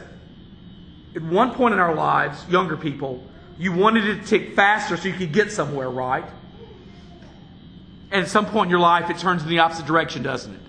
at 1.15 1.21
one 1.21 1.53
point 1.53 1.73
in 1.73 1.79
our 1.79 1.95
lives, 1.95 2.47
younger 2.49 2.77
people, 2.77 3.23
you 3.57 3.71
wanted 3.71 4.05
it 4.05 4.21
to 4.21 4.25
tick 4.25 4.55
faster 4.55 4.95
so 4.97 5.07
you 5.07 5.13
could 5.13 5.33
get 5.33 5.51
somewhere, 5.51 5.89
right? 5.89 6.25
And 8.11 8.23
at 8.23 8.29
some 8.29 8.45
point 8.45 8.67
in 8.67 8.71
your 8.71 8.79
life, 8.79 9.09
it 9.09 9.17
turns 9.17 9.43
in 9.43 9.49
the 9.49 9.59
opposite 9.59 9.85
direction, 9.85 10.23
doesn't 10.23 10.53
it? 10.53 10.61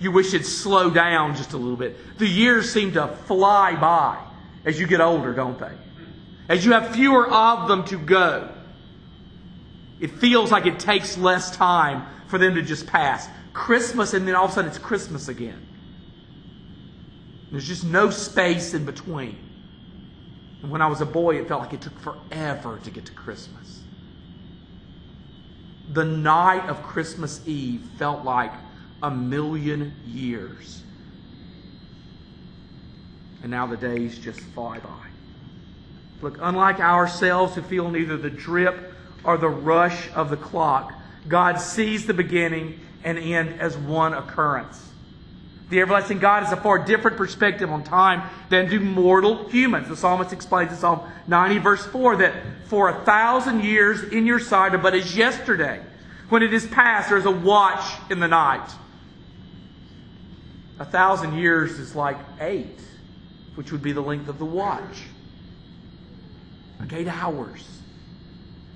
You 0.00 0.10
wish 0.10 0.32
it'd 0.32 0.46
slow 0.46 0.90
down 0.90 1.36
just 1.36 1.52
a 1.52 1.56
little 1.56 1.76
bit. 1.76 2.18
The 2.18 2.26
years 2.26 2.72
seem 2.72 2.92
to 2.92 3.08
fly 3.08 3.76
by 3.76 4.18
as 4.64 4.80
you 4.80 4.86
get 4.86 5.00
older, 5.00 5.32
don't 5.32 5.58
they? 5.58 5.72
As 6.48 6.64
you 6.64 6.72
have 6.72 6.94
fewer 6.94 7.30
of 7.30 7.68
them 7.68 7.84
to 7.86 7.98
go, 7.98 8.48
it 10.00 10.10
feels 10.12 10.50
like 10.50 10.66
it 10.66 10.78
takes 10.78 11.18
less 11.18 11.54
time 11.54 12.06
for 12.26 12.38
them 12.38 12.54
to 12.54 12.62
just 12.62 12.86
pass. 12.86 13.28
Christmas, 13.52 14.14
and 14.14 14.26
then 14.26 14.34
all 14.34 14.46
of 14.46 14.50
a 14.50 14.54
sudden 14.54 14.70
it's 14.70 14.78
Christmas 14.78 15.28
again. 15.28 15.66
There's 17.50 17.66
just 17.66 17.84
no 17.84 18.10
space 18.10 18.74
in 18.74 18.84
between. 18.84 19.38
And 20.62 20.70
when 20.70 20.82
I 20.82 20.86
was 20.86 21.00
a 21.00 21.06
boy, 21.06 21.36
it 21.36 21.48
felt 21.48 21.62
like 21.62 21.72
it 21.72 21.80
took 21.80 21.98
forever 22.00 22.78
to 22.84 22.90
get 22.90 23.06
to 23.06 23.12
Christmas. 23.12 23.80
The 25.92 26.04
night 26.04 26.68
of 26.68 26.82
Christmas 26.82 27.40
Eve 27.46 27.82
felt 27.98 28.24
like 28.24 28.52
a 29.02 29.10
million 29.10 29.92
years. 30.06 30.82
And 33.42 33.50
now 33.50 33.66
the 33.66 33.76
days 33.76 34.18
just 34.18 34.40
fly 34.40 34.78
by. 34.78 35.06
Look, 36.20 36.38
unlike 36.40 36.78
ourselves 36.78 37.54
who 37.54 37.62
feel 37.62 37.90
neither 37.90 38.16
the 38.16 38.30
drip 38.30 38.94
or 39.24 39.38
the 39.38 39.48
rush 39.48 40.10
of 40.14 40.30
the 40.30 40.36
clock, 40.36 40.92
God 41.26 41.58
sees 41.58 42.06
the 42.06 42.14
beginning 42.14 42.80
and 43.02 43.18
end 43.18 43.60
as 43.60 43.76
one 43.76 44.12
occurrence. 44.12 44.89
The 45.70 45.80
everlasting 45.80 46.18
God 46.18 46.42
has 46.42 46.52
a 46.52 46.60
far 46.60 46.80
different 46.80 47.16
perspective 47.16 47.70
on 47.70 47.84
time 47.84 48.28
than 48.48 48.68
do 48.68 48.80
mortal 48.80 49.48
humans. 49.48 49.88
The 49.88 49.96
psalmist 49.96 50.32
explains 50.32 50.72
in 50.72 50.78
Psalm 50.78 51.08
90, 51.28 51.58
verse 51.58 51.86
4, 51.86 52.16
that 52.16 52.34
for 52.64 52.88
a 52.88 53.04
thousand 53.04 53.64
years 53.64 54.02
in 54.02 54.26
your 54.26 54.40
sight 54.40 54.74
are 54.74 54.78
but 54.78 54.94
as 54.94 55.16
yesterday. 55.16 55.80
When 56.28 56.42
it 56.42 56.52
is 56.52 56.66
past, 56.66 57.08
there 57.08 57.18
is 57.18 57.24
a 57.24 57.30
watch 57.30 57.84
in 58.10 58.18
the 58.18 58.26
night. 58.26 58.68
A 60.80 60.84
thousand 60.84 61.34
years 61.34 61.78
is 61.78 61.94
like 61.94 62.18
eight, 62.40 62.80
which 63.54 63.70
would 63.70 63.82
be 63.82 63.92
the 63.92 64.00
length 64.00 64.28
of 64.28 64.38
the 64.38 64.44
watch. 64.44 65.02
Like 66.80 66.92
eight 66.92 67.08
hours. 67.08 67.64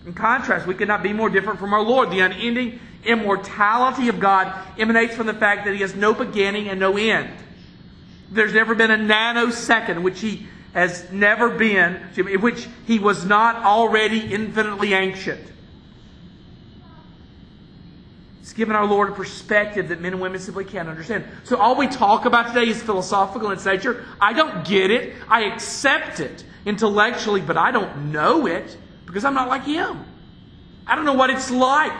In 0.06 0.12
contrast, 0.12 0.66
we 0.66 0.74
could 0.74 0.88
not 0.88 1.02
be 1.02 1.12
more 1.12 1.30
different 1.30 1.58
from 1.58 1.72
our 1.72 1.82
Lord. 1.82 2.10
The 2.10 2.20
unending 2.20 2.78
immortality 3.06 4.08
of 4.08 4.20
God 4.20 4.52
emanates 4.78 5.14
from 5.14 5.26
the 5.26 5.34
fact 5.34 5.64
that 5.64 5.74
He 5.74 5.80
has 5.80 5.94
no 5.94 6.14
beginning 6.14 6.68
and 6.68 6.80
no 6.80 6.96
end. 6.96 7.30
There's 8.30 8.52
never 8.52 8.74
been 8.74 8.90
a 8.90 8.96
nanosecond 8.96 9.90
in 9.90 10.02
which 10.02 10.20
He 10.20 10.46
has 10.72 11.10
never 11.12 11.50
been, 11.50 12.00
in 12.16 12.40
which 12.40 12.68
He 12.86 12.98
was 12.98 13.24
not 13.24 13.56
already 13.56 14.20
infinitely 14.20 14.92
ancient. 14.92 15.52
It's 18.42 18.52
given 18.52 18.76
our 18.76 18.84
Lord 18.84 19.10
a 19.10 19.12
perspective 19.12 19.88
that 19.88 20.00
men 20.02 20.12
and 20.12 20.20
women 20.20 20.38
simply 20.38 20.64
can't 20.64 20.88
understand. 20.88 21.24
So 21.44 21.56
all 21.56 21.76
we 21.76 21.86
talk 21.86 22.26
about 22.26 22.48
today 22.48 22.68
is 22.68 22.82
philosophical 22.82 23.48
in 23.48 23.54
its 23.54 23.64
nature. 23.64 24.04
I 24.20 24.34
don't 24.34 24.66
get 24.66 24.90
it. 24.90 25.14
I 25.28 25.44
accept 25.44 26.20
it 26.20 26.44
intellectually, 26.66 27.40
but 27.40 27.56
I 27.56 27.70
don't 27.70 28.12
know 28.12 28.46
it 28.46 28.76
because 29.06 29.24
I'm 29.24 29.34
not 29.34 29.48
like 29.48 29.64
Him. 29.64 30.04
I 30.86 30.96
don't 30.96 31.06
know 31.06 31.14
what 31.14 31.30
it's 31.30 31.50
like 31.50 31.92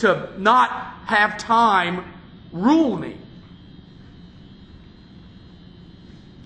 to 0.00 0.32
not 0.38 0.70
have 1.06 1.38
time 1.38 2.12
rule 2.52 2.96
me. 2.96 3.16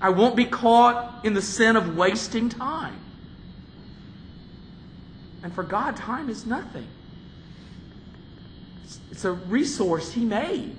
I 0.01 0.11
won't 0.11 0.37
be 0.37 0.45
caught 0.45 1.25
in 1.25 1.35
the 1.35 1.43
sin 1.43 1.77
of 1.77 1.97
wasting 1.97 2.49
time. 2.49 2.99
And 5.43 5.53
for 5.53 5.63
God, 5.63 5.97
time 5.97 6.29
is 6.29 6.47
nothing. 6.47 6.87
It's 9.11 9.25
a 9.25 9.33
resource 9.33 10.13
He 10.13 10.25
made, 10.25 10.77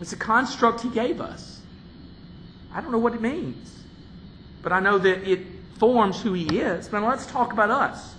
it's 0.00 0.12
a 0.12 0.16
construct 0.16 0.82
He 0.82 0.90
gave 0.90 1.20
us. 1.20 1.60
I 2.72 2.80
don't 2.82 2.92
know 2.92 2.98
what 2.98 3.14
it 3.14 3.22
means, 3.22 3.82
but 4.62 4.72
I 4.72 4.80
know 4.80 4.98
that 4.98 5.26
it 5.26 5.40
forms 5.78 6.20
who 6.20 6.34
He 6.34 6.58
is. 6.58 6.88
But 6.88 7.02
let's 7.02 7.24
talk 7.26 7.52
about 7.52 7.70
us. 7.70 8.15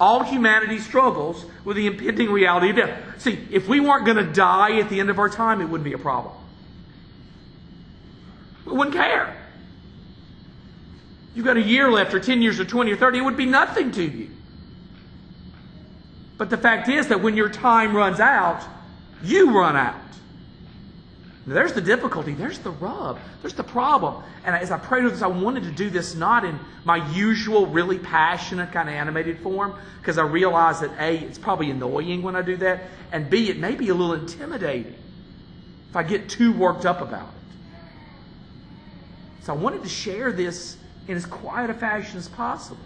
All 0.00 0.24
humanity 0.24 0.78
struggles 0.78 1.44
with 1.62 1.76
the 1.76 1.86
impending 1.86 2.30
reality 2.30 2.70
of 2.70 2.76
death. 2.76 3.20
See, 3.20 3.38
if 3.50 3.68
we 3.68 3.80
weren't 3.80 4.06
going 4.06 4.16
to 4.16 4.32
die 4.32 4.78
at 4.78 4.88
the 4.88 4.98
end 4.98 5.10
of 5.10 5.18
our 5.18 5.28
time, 5.28 5.60
it 5.60 5.66
wouldn't 5.66 5.84
be 5.84 5.92
a 5.92 5.98
problem. 5.98 6.34
We 8.64 8.72
wouldn't 8.72 8.96
care. 8.96 9.36
You've 11.34 11.44
got 11.44 11.58
a 11.58 11.62
year 11.62 11.90
left, 11.90 12.14
or 12.14 12.20
10 12.20 12.40
years, 12.40 12.58
or 12.58 12.64
20, 12.64 12.92
or 12.92 12.96
30, 12.96 13.18
it 13.18 13.20
would 13.20 13.36
be 13.36 13.46
nothing 13.46 13.92
to 13.92 14.02
you. 14.02 14.30
But 16.38 16.48
the 16.48 16.56
fact 16.56 16.88
is 16.88 17.08
that 17.08 17.20
when 17.20 17.36
your 17.36 17.50
time 17.50 17.94
runs 17.94 18.20
out, 18.20 18.64
you 19.22 19.56
run 19.56 19.76
out. 19.76 20.00
There's 21.46 21.72
the 21.72 21.80
difficulty. 21.80 22.34
There's 22.34 22.58
the 22.58 22.70
rub. 22.70 23.18
There's 23.40 23.54
the 23.54 23.64
problem. 23.64 24.22
And 24.44 24.54
as 24.54 24.70
I 24.70 24.78
prayed 24.78 25.04
with 25.04 25.14
this, 25.14 25.22
I 25.22 25.26
wanted 25.26 25.62
to 25.64 25.70
do 25.70 25.88
this 25.88 26.14
not 26.14 26.44
in 26.44 26.58
my 26.84 26.96
usual, 27.12 27.66
really 27.66 27.98
passionate, 27.98 28.72
kind 28.72 28.88
of 28.88 28.94
animated 28.94 29.40
form, 29.40 29.74
because 30.00 30.18
I 30.18 30.22
realize 30.22 30.80
that 30.80 30.90
A, 30.98 31.18
it's 31.18 31.38
probably 31.38 31.70
annoying 31.70 32.22
when 32.22 32.36
I 32.36 32.42
do 32.42 32.56
that, 32.58 32.82
and 33.10 33.30
B, 33.30 33.48
it 33.48 33.58
may 33.58 33.74
be 33.74 33.88
a 33.88 33.94
little 33.94 34.14
intimidating 34.14 34.94
if 35.88 35.96
I 35.96 36.02
get 36.02 36.28
too 36.28 36.52
worked 36.52 36.84
up 36.84 37.00
about 37.00 37.28
it. 37.28 37.34
So 39.44 39.54
I 39.54 39.56
wanted 39.56 39.82
to 39.82 39.88
share 39.88 40.32
this 40.32 40.76
in 41.08 41.16
as 41.16 41.24
quiet 41.24 41.70
a 41.70 41.74
fashion 41.74 42.18
as 42.18 42.28
possible. 42.28 42.78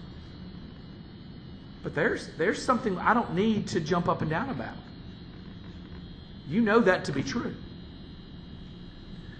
But 1.82 1.94
there's, 1.94 2.28
there's 2.38 2.62
something 2.62 2.96
I 2.98 3.12
don't 3.12 3.34
need 3.34 3.66
to 3.68 3.80
jump 3.80 4.08
up 4.08 4.22
and 4.22 4.30
down 4.30 4.48
about. 4.48 4.76
You 6.48 6.60
know 6.60 6.80
that 6.80 7.04
to 7.06 7.12
be 7.12 7.22
true. 7.22 7.54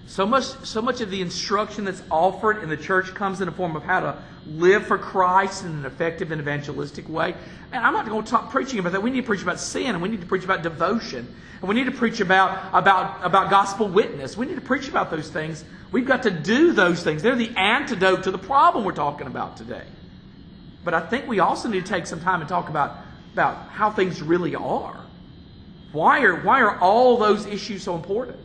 So 0.06 0.26
much, 0.26 0.44
so 0.44 0.82
much 0.82 1.00
of 1.00 1.11
the 1.11 1.23
instruction 1.23 1.84
that's 1.84 2.02
offered 2.11 2.62
in 2.62 2.68
the 2.68 2.76
church 2.76 3.14
comes 3.14 3.40
in 3.40 3.46
the 3.46 3.52
form 3.52 3.75
of 3.75 3.82
how 3.82 4.00
to 4.00 4.23
live 4.46 4.87
for 4.87 4.99
Christ 4.99 5.64
in 5.64 5.70
an 5.70 5.87
effective 5.87 6.30
and 6.30 6.40
evangelistic 6.40 7.08
way. 7.08 7.34
And 7.73 7.84
I'm 7.84 7.94
not 7.94 8.06
going 8.06 8.23
to 8.23 8.30
talk 8.30 8.50
preaching 8.50 8.78
about 8.78 8.92
that. 8.92 9.02
We 9.02 9.11
need 9.11 9.23
to 9.23 9.26
preach 9.26 9.42
about 9.42 9.58
sin, 9.58 9.87
and 9.87 10.02
we 10.02 10.08
need 10.08 10.20
to 10.20 10.26
preach 10.26 10.44
about 10.44 10.62
devotion, 10.62 11.34
and 11.61 11.68
we 11.68 11.75
need 11.75 11.87
to 11.87 11.92
preach 11.92 12.20
about, 12.20 12.68
about, 12.75 13.25
about 13.25 13.49
gospel 13.50 13.88
witness. 13.88 14.37
We 14.37 14.46
need 14.46 14.56
to 14.56 14.61
preach 14.61 14.88
about 14.88 15.11
those 15.11 15.30
things. 15.30 15.64
We've 15.90 16.06
got 16.06 16.25
to 16.25 16.30
do 16.30 16.73
those 16.73 17.02
things. 17.02 17.23
They're 17.23 17.34
the 17.34 17.56
antidote 17.56 18.25
to 18.25 18.30
the 18.30 18.38
problem 18.38 18.84
we're 18.84 18.92
talking 18.92 19.26
about 19.26 19.56
today. 19.56 19.87
But 20.84 20.92
I 20.92 21.00
think 21.00 21.26
we 21.26 21.40
also 21.40 21.68
need 21.68 21.87
to 21.87 21.90
take 21.90 22.06
some 22.06 22.20
time 22.20 22.40
and 22.40 22.49
talk 22.49 22.68
about, 22.68 22.99
about 23.32 23.70
how 23.70 23.90
things 23.90 24.20
really 24.20 24.54
are. 24.54 25.00
Why 25.92 26.23
are, 26.23 26.42
why 26.42 26.61
are 26.61 26.78
all 26.78 27.16
those 27.16 27.46
issues 27.46 27.82
so 27.82 27.94
important? 27.94 28.38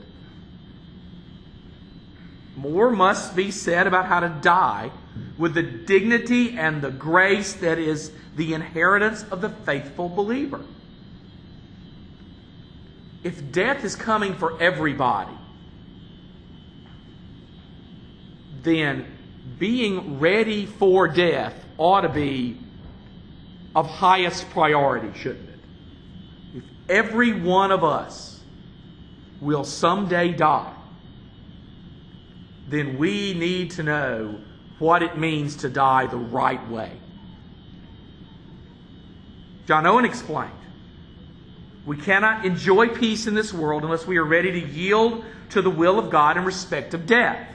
More 2.60 2.90
must 2.90 3.38
be 3.38 3.52
said 3.52 3.88
about 3.88 4.06
how 4.06 4.20
to 4.20 4.30
die 4.42 4.92
with 5.38 5.54
the 5.54 5.64
dignity 5.64 6.58
and 6.58 6.82
the 6.82 6.92
grace 6.92 7.54
that 7.54 7.78
is 7.78 8.12
the 8.36 8.54
inheritance 8.54 9.24
of 9.32 9.40
the 9.40 9.50
faithful 9.50 10.10
believer. 10.10 10.66
If 13.24 13.52
death 13.54 13.86
is 13.86 13.96
coming 13.96 14.34
for 14.34 14.62
everybody, 14.62 15.32
then 18.62 19.06
being 19.58 20.20
ready 20.20 20.66
for 20.66 21.08
death 21.08 21.54
ought 21.78 22.02
to 22.02 22.10
be 22.10 22.58
of 23.74 23.88
highest 23.88 24.50
priority, 24.50 25.18
shouldn't 25.18 25.48
it? 25.48 25.60
If 26.56 26.64
every 26.90 27.40
one 27.40 27.72
of 27.72 27.86
us 27.86 28.42
will 29.40 29.64
someday 29.64 30.34
die, 30.34 30.74
then 32.70 32.98
we 32.98 33.34
need 33.34 33.72
to 33.72 33.84
know 33.84 34.40
what 34.78 35.04
it 35.04 35.18
means 35.18 35.58
to 35.58 35.70
die 35.70 36.06
the 36.06 36.18
right 36.18 36.66
way. 36.70 36.92
John 39.68 39.86
Owen 39.86 40.06
explained 40.06 40.54
we 41.86 41.98
cannot 41.98 42.46
enjoy 42.46 42.90
peace 42.90 43.26
in 43.26 43.34
this 43.34 43.54
world 43.54 43.84
unless 43.84 44.06
we 44.06 44.18
are 44.18 44.24
ready 44.24 44.52
to 44.52 44.68
yield 44.68 45.24
to 45.50 45.62
the 45.62 45.70
will 45.70 45.98
of 45.98 46.10
God 46.10 46.38
in 46.38 46.46
respect 46.46 46.94
of 46.94 47.06
death. 47.06 47.48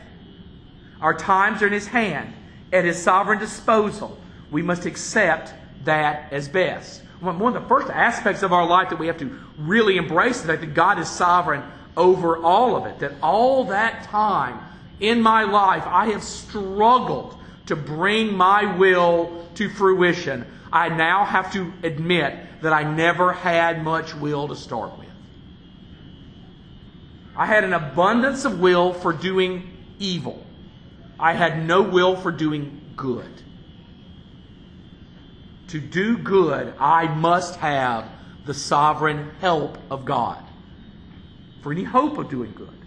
Our 1.01 1.15
times 1.15 1.63
are 1.63 1.69
in 1.69 1.73
His 1.73 1.87
hand, 1.87 2.33
at 2.73 2.85
His 2.85 3.01
sovereign 3.01 3.39
disposal. 3.39 4.19
We 4.51 4.63
must 4.63 4.87
accept 4.87 5.55
that 5.85 6.33
as 6.33 6.49
best. 6.49 7.03
One 7.21 7.57
of 7.57 7.63
the 7.63 7.69
first 7.69 7.89
aspects 7.89 8.43
of 8.43 8.53
our 8.53 8.67
life 8.67 8.91
that 8.91 8.99
we 8.99 9.07
have 9.07 9.19
to 9.19 9.39
really 9.59 9.97
embrace 9.97 10.41
is 10.41 10.47
that 10.47 10.75
God 10.75 10.99
is 10.99 11.09
sovereign 11.09 11.63
over 11.97 12.37
all 12.37 12.77
of 12.77 12.87
it. 12.87 12.99
That 12.99 13.13
all 13.23 13.65
that 13.65 14.05
time 14.05 14.59
in 15.01 15.21
my 15.21 15.45
life 15.45 15.85
I 15.87 16.11
have 16.11 16.23
struggled 16.23 17.37
to 17.67 17.77
bring 17.77 18.37
my 18.37 18.77
will 18.77 19.47
to 19.55 19.69
fruition. 19.69 20.47
I 20.73 20.89
now 20.89 21.25
have 21.25 21.53
to 21.53 21.73
admit 21.83 22.35
that 22.63 22.73
I 22.73 22.83
never 22.83 23.33
had 23.33 23.83
much 23.83 24.15
will 24.15 24.49
to 24.49 24.57
start 24.57 24.99
with. 24.99 25.09
I 27.37 27.47
had 27.47 27.65
an 27.65 27.73
abundance 27.73 28.45
of 28.45 28.61
will 28.61 28.93
for 28.93 29.13
doing 29.13 29.71
evil. 29.99 30.45
I 31.19 31.33
had 31.33 31.65
no 31.65 31.83
will 31.83 32.17
for 32.17 32.31
doing 32.31 32.81
good. 32.97 33.31
To 35.69 35.81
do 35.81 36.19
good, 36.19 36.75
I 36.79 37.09
must 37.09 37.57
have 37.57 38.09
the 38.47 38.55
sovereign 38.55 39.31
help 39.41 39.79
of 39.91 40.05
God 40.05 40.43
for 41.63 41.73
any 41.73 41.83
hope 41.83 42.19
of 42.19 42.29
doing 42.29 42.53
good. 42.55 42.84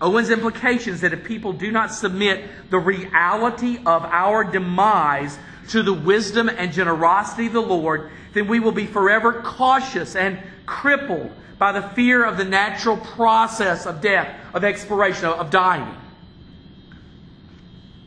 Owen's 0.00 0.30
implication 0.30 0.92
is 0.92 1.00
that 1.00 1.12
if 1.12 1.24
people 1.24 1.52
do 1.52 1.70
not 1.70 1.92
submit 1.92 2.70
the 2.70 2.78
reality 2.78 3.78
of 3.86 4.04
our 4.04 4.44
demise 4.44 5.38
to 5.68 5.82
the 5.82 5.92
wisdom 5.92 6.48
and 6.48 6.72
generosity 6.72 7.46
of 7.46 7.54
the 7.54 7.62
Lord, 7.62 8.10
then 8.34 8.46
we 8.46 8.60
will 8.60 8.72
be 8.72 8.86
forever 8.86 9.40
cautious 9.42 10.14
and 10.14 10.38
crippled 10.66 11.30
by 11.58 11.72
the 11.72 11.80
fear 11.80 12.24
of 12.24 12.36
the 12.36 12.44
natural 12.44 12.98
process 12.98 13.86
of 13.86 14.02
death, 14.02 14.28
of 14.52 14.64
expiration, 14.64 15.24
of 15.24 15.50
dying. 15.50 15.96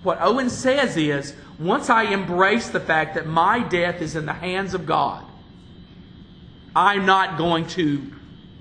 What 0.04 0.20
Owen 0.22 0.50
says 0.50 0.96
is 0.96 1.36
once 1.58 1.90
I 1.90 2.04
embrace 2.04 2.70
the 2.70 2.80
fact 2.80 3.16
that 3.16 3.26
my 3.26 3.60
death 3.60 4.02
is 4.02 4.16
in 4.16 4.26
the 4.26 4.34
hands 4.34 4.74
of 4.74 4.86
God, 4.86 5.26
I'm 6.76 7.06
not 7.06 7.38
going 7.38 7.66
to 7.68 8.12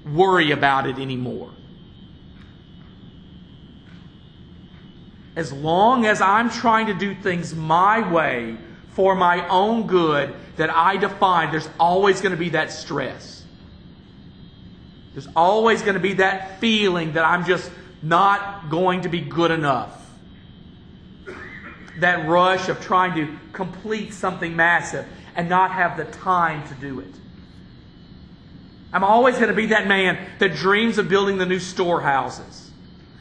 worry 0.06 0.50
about 0.50 0.86
it 0.86 0.98
anymore. 0.98 1.50
As 5.38 5.52
long 5.52 6.04
as 6.04 6.20
I'm 6.20 6.50
trying 6.50 6.88
to 6.88 6.94
do 6.94 7.14
things 7.14 7.54
my 7.54 8.12
way 8.12 8.56
for 8.90 9.14
my 9.14 9.46
own 9.46 9.86
good 9.86 10.34
that 10.56 10.68
I 10.68 10.96
define, 10.96 11.52
there's 11.52 11.68
always 11.78 12.20
going 12.20 12.32
to 12.32 12.36
be 12.36 12.48
that 12.48 12.72
stress. 12.72 13.44
There's 15.12 15.28
always 15.36 15.82
going 15.82 15.94
to 15.94 16.00
be 16.00 16.14
that 16.14 16.58
feeling 16.58 17.12
that 17.12 17.24
I'm 17.24 17.44
just 17.44 17.70
not 18.02 18.68
going 18.68 19.02
to 19.02 19.08
be 19.08 19.20
good 19.20 19.52
enough. 19.52 20.10
That 22.00 22.28
rush 22.28 22.68
of 22.68 22.80
trying 22.80 23.14
to 23.14 23.38
complete 23.52 24.14
something 24.14 24.56
massive 24.56 25.06
and 25.36 25.48
not 25.48 25.70
have 25.70 25.96
the 25.96 26.04
time 26.06 26.66
to 26.66 26.74
do 26.74 26.98
it. 26.98 27.14
I'm 28.92 29.04
always 29.04 29.36
going 29.36 29.50
to 29.50 29.54
be 29.54 29.66
that 29.66 29.86
man 29.86 30.18
that 30.40 30.56
dreams 30.56 30.98
of 30.98 31.08
building 31.08 31.38
the 31.38 31.46
new 31.46 31.60
storehouses, 31.60 32.72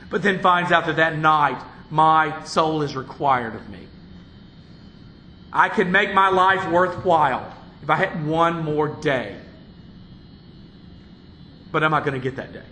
but 0.10 0.24
then 0.24 0.40
finds 0.40 0.72
out 0.72 0.88
that 0.88 0.96
that 0.96 1.16
night 1.16 1.62
my 1.90 2.44
soul 2.44 2.82
is 2.82 2.96
required 2.96 3.56
of 3.56 3.70
me. 3.70 3.88
I 5.52 5.70
could 5.70 5.88
make 5.88 6.14
my 6.14 6.30
life 6.30 6.70
worthwhile 6.70 7.54
if 7.82 7.90
I 7.90 7.96
had 7.96 8.26
one 8.26 8.64
more 8.64 8.88
day. 8.88 9.38
But 11.72 11.84
I'm 11.84 11.92
not 11.92 12.04
going 12.04 12.14
to 12.14 12.20
get 12.20 12.36
that 12.38 12.54
day. 12.54 12.64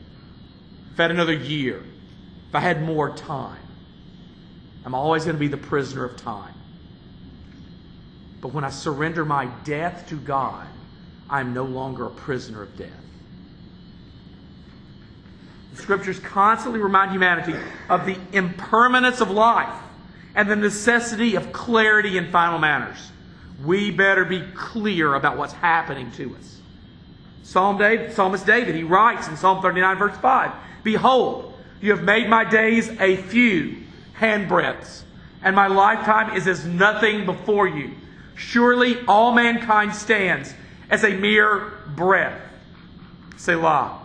If 0.94 1.00
I 1.00 1.04
had 1.04 1.12
another 1.12 1.34
year, 1.34 1.84
if 2.50 2.56
I 2.56 2.60
had 2.60 2.82
more 2.82 3.16
time, 3.16 3.62
I'm 4.86 4.94
always 4.94 5.24
going 5.26 5.36
to 5.36 5.40
be 5.40 5.48
the 5.48 5.58
prisoner 5.58 6.06
of 6.06 6.16
time. 6.18 6.54
But 8.42 8.54
when 8.54 8.64
I 8.64 8.70
surrender 8.70 9.26
my 9.26 9.48
death 9.64 10.08
to 10.10 10.16
God, 10.16 10.68
I'm 11.30 11.54
no 11.54 11.64
longer 11.64 12.06
a 12.06 12.12
prisoner 12.12 12.62
of 12.62 12.78
death. 12.78 13.05
The 15.74 15.82
scriptures 15.82 16.20
constantly 16.20 16.80
remind 16.80 17.12
humanity 17.12 17.56
of 17.90 18.06
the 18.06 18.18
impermanence 18.32 19.22
of 19.22 19.32
life 19.32 19.82
and 20.36 20.50
the 20.50 20.56
necessity 20.56 21.36
of 21.36 21.52
clarity 21.52 22.18
in 22.18 22.32
final 22.32 22.60
matters. 22.60 23.12
We 23.64 23.92
better 23.92 24.26
be 24.26 24.42
clear 24.54 25.14
about 25.14 25.38
what's 25.38 25.54
happening 25.54 26.12
to 26.14 26.36
us. 26.36 26.60
Psalm 27.44 27.78
David, 27.78 28.14
Psalmist 28.14 28.46
David, 28.46 28.76
he 28.76 28.84
writes 28.84 29.28
in 29.28 29.38
Psalm 29.38 29.62
39, 29.62 29.98
verse 29.98 30.18
5 30.18 30.52
Behold, 30.84 31.54
you 31.82 31.92
have 31.92 32.04
made 32.04 32.30
my 32.30 32.44
days 32.44 32.90
a 33.00 33.16
few 33.16 33.84
handbreadths, 34.20 35.04
and 35.44 35.56
my 35.56 35.68
lifetime 35.68 36.36
is 36.36 36.48
as 36.48 36.66
nothing 36.66 37.26
before 37.26 37.68
you. 37.68 37.92
Surely 38.36 38.98
all 39.08 39.32
mankind 39.34 39.96
stands 39.96 40.54
as 40.90 41.04
a 41.04 41.12
mere 41.12 41.72
breath. 41.96 42.42
Selah. 43.38 44.02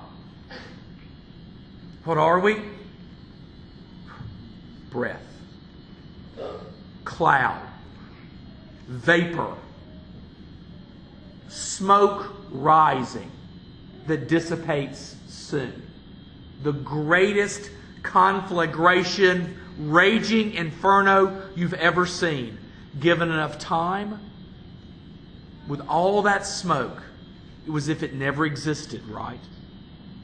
What 2.05 2.19
are 2.19 2.41
we? 2.41 2.63
Breath, 4.91 5.23
cloud, 7.05 7.61
vapor, 8.89 9.55
smoke 11.49 12.35
rising 12.51 13.31
that 14.07 14.29
dissipates 14.29 15.17
soon. 15.29 15.83
The 16.63 16.73
greatest 16.73 17.71
conflagration, 18.03 19.59
raging 19.79 20.55
inferno 20.55 21.43
you've 21.55 21.75
ever 21.75 22.07
seen. 22.07 22.59
Given 22.99 23.31
enough 23.31 23.59
time, 23.59 24.19
with 25.69 25.81
all 25.83 26.23
that 26.23 26.45
smoke, 26.45 27.03
it 27.67 27.71
was 27.71 27.85
as 27.85 27.97
if 27.97 28.03
it 28.03 28.15
never 28.15 28.45
existed, 28.45 29.07
right? 29.07 29.39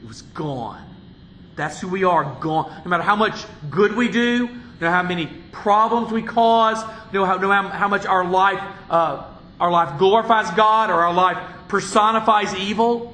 It 0.01 0.07
was 0.07 0.23
gone. 0.23 0.86
That's 1.57 1.81
who 1.81 1.89
we 1.89 2.05
are, 2.05 2.23
gone. 2.39 2.71
No 2.85 2.89
matter 2.89 3.03
how 3.03 3.17
much 3.17 3.43
good 3.69 3.95
we 3.95 4.07
do, 4.07 4.47
no 4.79 4.89
how 4.89 5.03
many 5.03 5.25
problems 5.51 6.11
we 6.13 6.21
cause, 6.21 6.81
no 7.11 7.25
matter 7.25 7.47
how, 7.47 7.67
how 7.69 7.87
much 7.87 8.05
our 8.05 8.23
life, 8.23 8.61
uh, 8.89 9.25
our 9.59 9.71
life 9.71 9.97
glorifies 9.97 10.49
God 10.51 10.89
or 10.89 10.93
our 10.93 11.13
life 11.13 11.37
personifies 11.67 12.55
evil, 12.55 13.13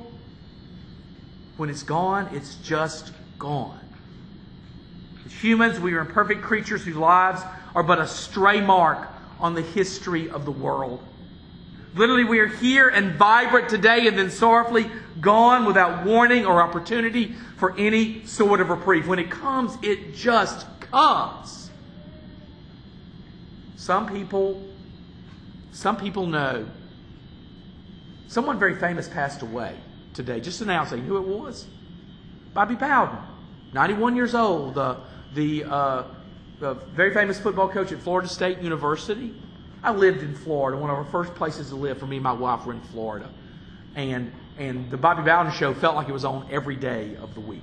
when 1.57 1.69
it's 1.69 1.83
gone, 1.83 2.29
it's 2.33 2.55
just 2.55 3.13
gone. 3.39 3.79
As 5.25 5.31
humans, 5.31 5.79
we 5.79 5.93
are 5.93 6.01
imperfect 6.01 6.41
creatures 6.41 6.83
whose 6.83 6.95
lives 6.95 7.41
are 7.73 7.83
but 7.83 7.99
a 7.99 8.07
stray 8.07 8.59
mark 8.59 9.07
on 9.39 9.53
the 9.55 9.61
history 9.61 10.29
of 10.29 10.45
the 10.45 10.51
world. 10.51 11.01
Literally, 11.95 12.23
we 12.23 12.39
are 12.39 12.47
here 12.47 12.89
and 12.89 13.13
vibrant 13.15 13.69
today 13.69 14.07
and 14.07 14.17
then 14.17 14.31
sorrowfully 14.31 14.89
gone 15.21 15.65
without 15.65 16.05
warning 16.05 16.45
or 16.45 16.61
opportunity 16.61 17.35
for 17.57 17.77
any 17.77 18.25
sort 18.25 18.61
of 18.61 18.69
reprieve. 18.69 19.07
When 19.07 19.19
it 19.19 19.29
comes, 19.29 19.77
it 19.83 20.15
just 20.15 20.65
comes. 20.79 21.69
Some 23.75 24.07
people, 24.07 24.63
some 25.71 25.97
people 25.97 26.25
know. 26.25 26.65
Someone 28.27 28.57
very 28.57 28.75
famous 28.75 29.07
passed 29.07 29.43
away 29.43 29.75
today. 30.15 30.39
Just 30.39 30.61
announcing 30.61 31.03
who 31.03 31.17
it 31.17 31.27
was. 31.27 31.67
Bobby 32.55 32.75
Bowden, 32.75 33.17
91 33.73 34.15
years 34.15 34.33
old, 34.33 34.75
the, 34.75 34.97
the, 35.35 35.63
uh, 35.65 36.03
the 36.59 36.73
very 36.95 37.13
famous 37.13 37.39
football 37.39 37.69
coach 37.69 37.91
at 37.91 37.99
Florida 37.99 38.27
State 38.27 38.59
University. 38.59 39.35
I 39.83 39.91
lived 39.91 40.23
in 40.23 40.33
Florida. 40.33 40.77
One 40.77 40.89
of 40.89 40.97
our 40.97 41.05
first 41.05 41.35
places 41.35 41.69
to 41.69 41.75
live 41.75 41.97
for 41.97 42.07
me 42.07 42.15
and 42.15 42.23
my 42.23 42.31
wife 42.31 42.65
were 42.65 42.73
in 42.73 42.81
Florida. 42.81 43.29
And, 43.95 44.31
and 44.57 44.89
the 44.89 44.97
Bobby 44.97 45.23
Bowden 45.23 45.51
show 45.51 45.73
felt 45.73 45.95
like 45.95 46.07
it 46.07 46.13
was 46.13 46.25
on 46.25 46.47
every 46.49 46.75
day 46.75 47.15
of 47.21 47.33
the 47.33 47.41
week. 47.41 47.61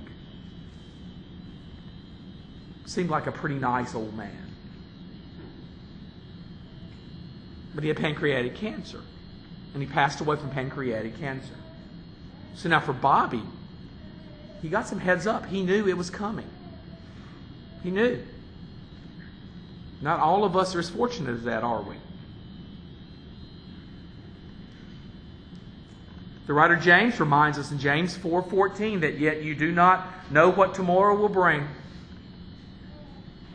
seemed 2.85 3.09
like 3.09 3.25
a 3.25 3.31
pretty 3.31 3.55
nice 3.55 3.95
old 3.95 4.15
man. 4.15 4.51
But 7.73 7.83
he 7.83 7.87
had 7.87 7.97
pancreatic 7.97 8.55
cancer. 8.55 9.01
And 9.73 9.81
he 9.81 9.87
passed 9.87 10.19
away 10.19 10.35
from 10.35 10.49
pancreatic 10.49 11.17
cancer. 11.17 11.53
So 12.53 12.67
now 12.67 12.81
for 12.81 12.93
Bobby, 12.93 13.43
he 14.61 14.67
got 14.69 14.87
some 14.87 14.99
heads 14.99 15.25
up. 15.25 15.45
He 15.45 15.63
knew 15.63 15.87
it 15.87 15.97
was 15.97 16.09
coming. 16.09 16.47
He 17.81 17.89
knew. 17.89 18.21
Not 20.01 20.19
all 20.19 20.43
of 20.43 20.57
us 20.57 20.75
are 20.75 20.79
as 20.79 20.89
fortunate 20.89 21.31
as 21.33 21.43
that, 21.45 21.63
are 21.63 21.81
we? 21.81 21.95
The 26.47 26.53
writer 26.53 26.75
James 26.75 27.19
reminds 27.19 27.57
us 27.57 27.71
in 27.71 27.79
James 27.79 28.17
4:14 28.17 29.01
that 29.01 29.19
yet 29.19 29.43
you 29.43 29.55
do 29.55 29.71
not 29.71 30.07
know 30.31 30.49
what 30.49 30.73
tomorrow 30.73 31.15
will 31.15 31.29
bring. 31.29 31.67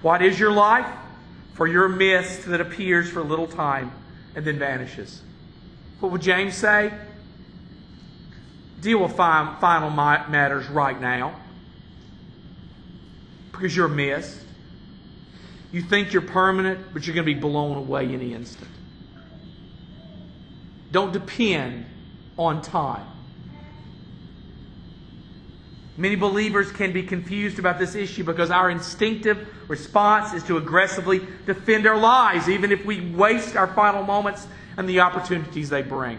What 0.02 0.22
is 0.22 0.38
your 0.38 0.52
life? 0.52 0.86
For 1.54 1.66
your 1.66 1.88
mist 1.88 2.46
that 2.46 2.60
appears 2.60 3.10
for 3.10 3.20
a 3.20 3.24
little 3.24 3.46
time 3.46 3.90
and 4.34 4.44
then 4.44 4.58
vanishes. 4.58 5.22
What 6.00 6.12
would 6.12 6.20
James 6.20 6.54
say? 6.54 6.92
Deal 8.82 9.02
with 9.02 9.16
final 9.16 9.90
matters 9.90 10.68
right 10.68 11.00
now 11.00 11.34
because 13.52 13.74
you're 13.74 13.86
a 13.86 13.88
mist. 13.88 14.38
You 15.72 15.80
think 15.80 16.12
you're 16.12 16.22
permanent, 16.22 16.92
but 16.92 17.06
you're 17.06 17.14
going 17.14 17.26
to 17.26 17.34
be 17.34 17.40
blown 17.40 17.78
away 17.78 18.06
any 18.06 18.34
instant. 18.34 18.70
Don't 20.92 21.12
depend 21.12 21.86
on 22.38 22.62
time. 22.62 23.06
Many 25.96 26.16
believers 26.16 26.70
can 26.70 26.92
be 26.92 27.02
confused 27.02 27.58
about 27.58 27.78
this 27.78 27.94
issue 27.94 28.22
because 28.22 28.50
our 28.50 28.70
instinctive 28.70 29.48
response 29.68 30.34
is 30.34 30.42
to 30.44 30.58
aggressively 30.58 31.26
defend 31.46 31.86
our 31.86 31.96
lives, 31.96 32.48
even 32.48 32.70
if 32.70 32.84
we 32.84 33.00
waste 33.12 33.56
our 33.56 33.66
final 33.66 34.02
moments 34.02 34.46
and 34.76 34.86
the 34.86 35.00
opportunities 35.00 35.70
they 35.70 35.80
bring. 35.80 36.18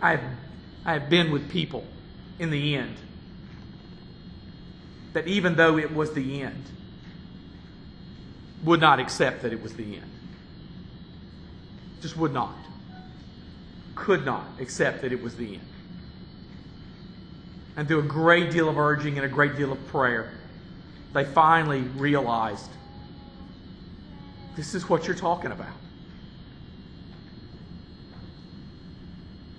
I've, 0.00 0.22
I've 0.86 1.10
been 1.10 1.30
with 1.30 1.50
people 1.50 1.84
in 2.38 2.50
the 2.50 2.76
end 2.76 2.96
that 5.12 5.26
even 5.26 5.56
though 5.56 5.76
it 5.76 5.92
was 5.92 6.12
the 6.12 6.42
end, 6.42 6.64
would 8.64 8.80
not 8.80 8.98
accept 9.00 9.42
that 9.42 9.52
it 9.52 9.62
was 9.62 9.74
the 9.74 9.96
end. 9.96 10.10
Just 12.00 12.16
would 12.16 12.32
not. 12.32 12.54
Could 13.94 14.24
not 14.24 14.46
accept 14.60 15.02
that 15.02 15.12
it 15.12 15.22
was 15.22 15.36
the 15.36 15.54
end. 15.54 15.68
And 17.76 17.86
through 17.86 18.00
a 18.00 18.02
great 18.02 18.50
deal 18.50 18.68
of 18.68 18.78
urging 18.78 19.16
and 19.16 19.24
a 19.24 19.28
great 19.28 19.56
deal 19.56 19.72
of 19.72 19.86
prayer, 19.88 20.32
they 21.12 21.24
finally 21.24 21.82
realized 21.82 22.70
this 24.56 24.74
is 24.74 24.88
what 24.88 25.06
you're 25.06 25.16
talking 25.16 25.52
about. 25.52 25.68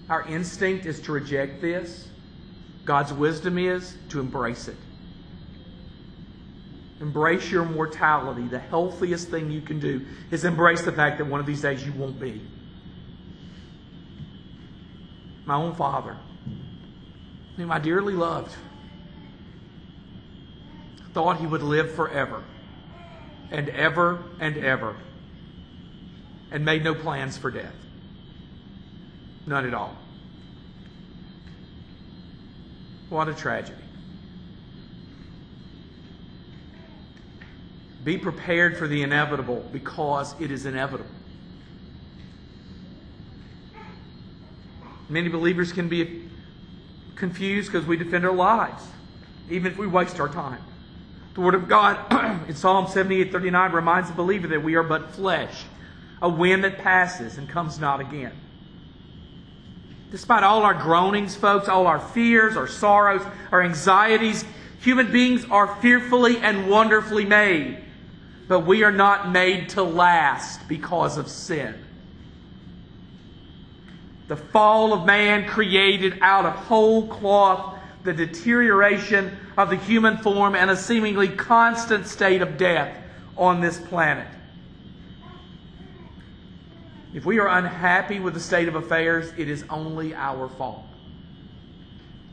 Our 0.10 0.28
instinct 0.28 0.86
is 0.86 1.00
to 1.02 1.12
reject 1.12 1.62
this. 1.62 2.08
God's 2.84 3.14
wisdom 3.14 3.58
is 3.58 3.96
to 4.10 4.20
embrace 4.20 4.68
it. 4.68 4.76
Embrace 7.02 7.50
your 7.50 7.66
mortality. 7.66 8.48
The 8.48 8.60
healthiest 8.60 9.30
thing 9.30 9.52
you 9.52 9.62
can 9.62 9.80
do 9.80 10.06
is 10.32 10.44
embrace 10.44 10.82
the 10.82 10.92
fact 10.92 11.18
that 11.20 11.26
one 11.26 11.40
of 11.40 11.46
these 11.46 11.62
days 11.62 11.86
you 11.86 11.94
won't 11.94 12.20
be. 12.20 12.42
My 15.46 15.56
own 15.56 15.76
father, 15.76 16.18
whom 17.56 17.72
I 17.72 17.80
dearly 17.80 18.14
loved, 18.14 18.54
thought 21.14 21.38
he 21.38 21.48
would 21.48 21.64
live 21.64 21.92
forever 21.92 22.44
and 23.50 23.70
ever 23.70 24.24
and 24.40 24.58
ever 24.58 24.96
and 26.52 26.66
made 26.66 26.84
no 26.84 26.94
plans 26.94 27.38
for 27.38 27.50
death. 27.50 27.74
None 29.46 29.66
at 29.66 29.74
all. 29.74 29.96
What 33.10 33.28
a 33.28 33.34
tragedy. 33.34 33.89
Be 38.04 38.18
prepared 38.18 38.78
for 38.78 38.88
the 38.88 39.04
inevitable 39.04 39.68
because 39.74 40.34
it 40.40 40.52
is 40.52 40.66
inevitable. 40.66 41.10
Many 45.10 45.28
believers 45.28 45.74
can 45.74 45.90
be 45.90 46.30
confused 47.16 47.72
because 47.72 47.86
we 47.86 47.98
defend 47.98 48.26
our 48.26 48.34
lives, 48.34 48.84
even 49.50 49.72
if 49.72 49.78
we 49.78 49.88
waste 49.88 50.20
our 50.20 50.30
time. 50.30 50.62
The 51.34 51.42
Word 51.42 51.56
of 51.56 51.68
God 51.68 51.98
in 52.48 52.56
Psalm 52.56 52.88
78 52.88 53.32
39 53.32 53.72
reminds 53.72 54.10
the 54.10 54.16
believer 54.16 54.48
that 54.48 54.64
we 54.64 54.76
are 54.76 54.84
but 54.84 55.12
flesh, 55.12 55.66
a 56.22 56.30
wind 56.30 56.64
that 56.64 56.78
passes 56.78 57.38
and 57.38 57.50
comes 57.50 57.80
not 57.80 58.00
again. 58.00 58.34
Despite 60.12 60.44
all 60.44 60.64
our 60.64 60.74
groanings, 60.74 61.36
folks, 61.36 61.68
all 61.68 61.86
our 61.86 62.00
fears, 62.00 62.56
our 62.56 62.68
sorrows, 62.68 63.22
our 63.52 63.62
anxieties, 63.62 64.46
human 64.80 65.12
beings 65.12 65.46
are 65.52 65.76
fearfully 65.82 66.38
and 66.38 66.70
wonderfully 66.70 67.26
made 67.26 67.84
but 68.50 68.62
we 68.62 68.84
are 68.84 68.92
not 68.92 69.32
made 69.32 69.70
to 69.70 69.84
last 69.84 70.68
because 70.68 71.18
of 71.18 71.30
sin. 71.30 71.76
The 74.28 74.36
fall 74.36 74.92
of 74.92 75.06
man 75.06 75.48
created 75.48 76.18
out 76.22 76.46
of 76.46 76.54
whole 76.54 77.08
cloth 77.08 77.78
the 78.04 78.12
deterioration 78.12 79.38
of 79.56 79.70
the 79.70 79.76
human 79.76 80.18
form 80.18 80.56
and 80.56 80.72
a 80.72 80.76
seemingly 80.76 81.28
constant 81.28 82.08
state 82.08 82.42
of 82.42 82.58
death 82.58 82.98
on 83.38 83.62
this 83.62 83.80
planet. 83.80 84.28
If 87.14 87.26
we 87.26 87.40
are 87.40 87.48
unhappy 87.48 88.20
with 88.20 88.34
the 88.34 88.40
state 88.40 88.68
of 88.68 88.74
affairs, 88.74 89.32
it 89.38 89.48
is 89.48 89.64
only 89.70 90.16
our 90.16 90.50
fault. 90.50 90.86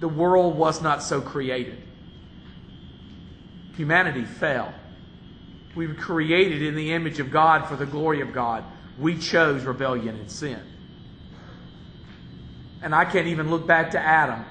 The 0.00 0.08
world 0.08 0.56
was 0.56 0.80
not 0.80 1.02
so 1.02 1.20
created. 1.20 1.82
Humanity 3.76 4.24
fell. 4.24 4.72
We 5.76 5.86
were 5.86 5.94
created 5.94 6.62
in 6.62 6.74
the 6.74 6.92
image 6.92 7.20
of 7.20 7.30
God 7.30 7.68
for 7.68 7.76
the 7.76 7.86
glory 7.86 8.22
of 8.22 8.32
God. 8.32 8.64
We 8.98 9.18
chose 9.18 9.64
rebellion 9.64 10.16
and 10.16 10.30
sin. 10.30 10.60
And 12.82 12.94
I 12.94 13.04
can't 13.04 13.26
even 13.26 13.50
look 13.50 13.66
back 13.66 13.90
to 13.90 14.00
Adam, 14.00 14.44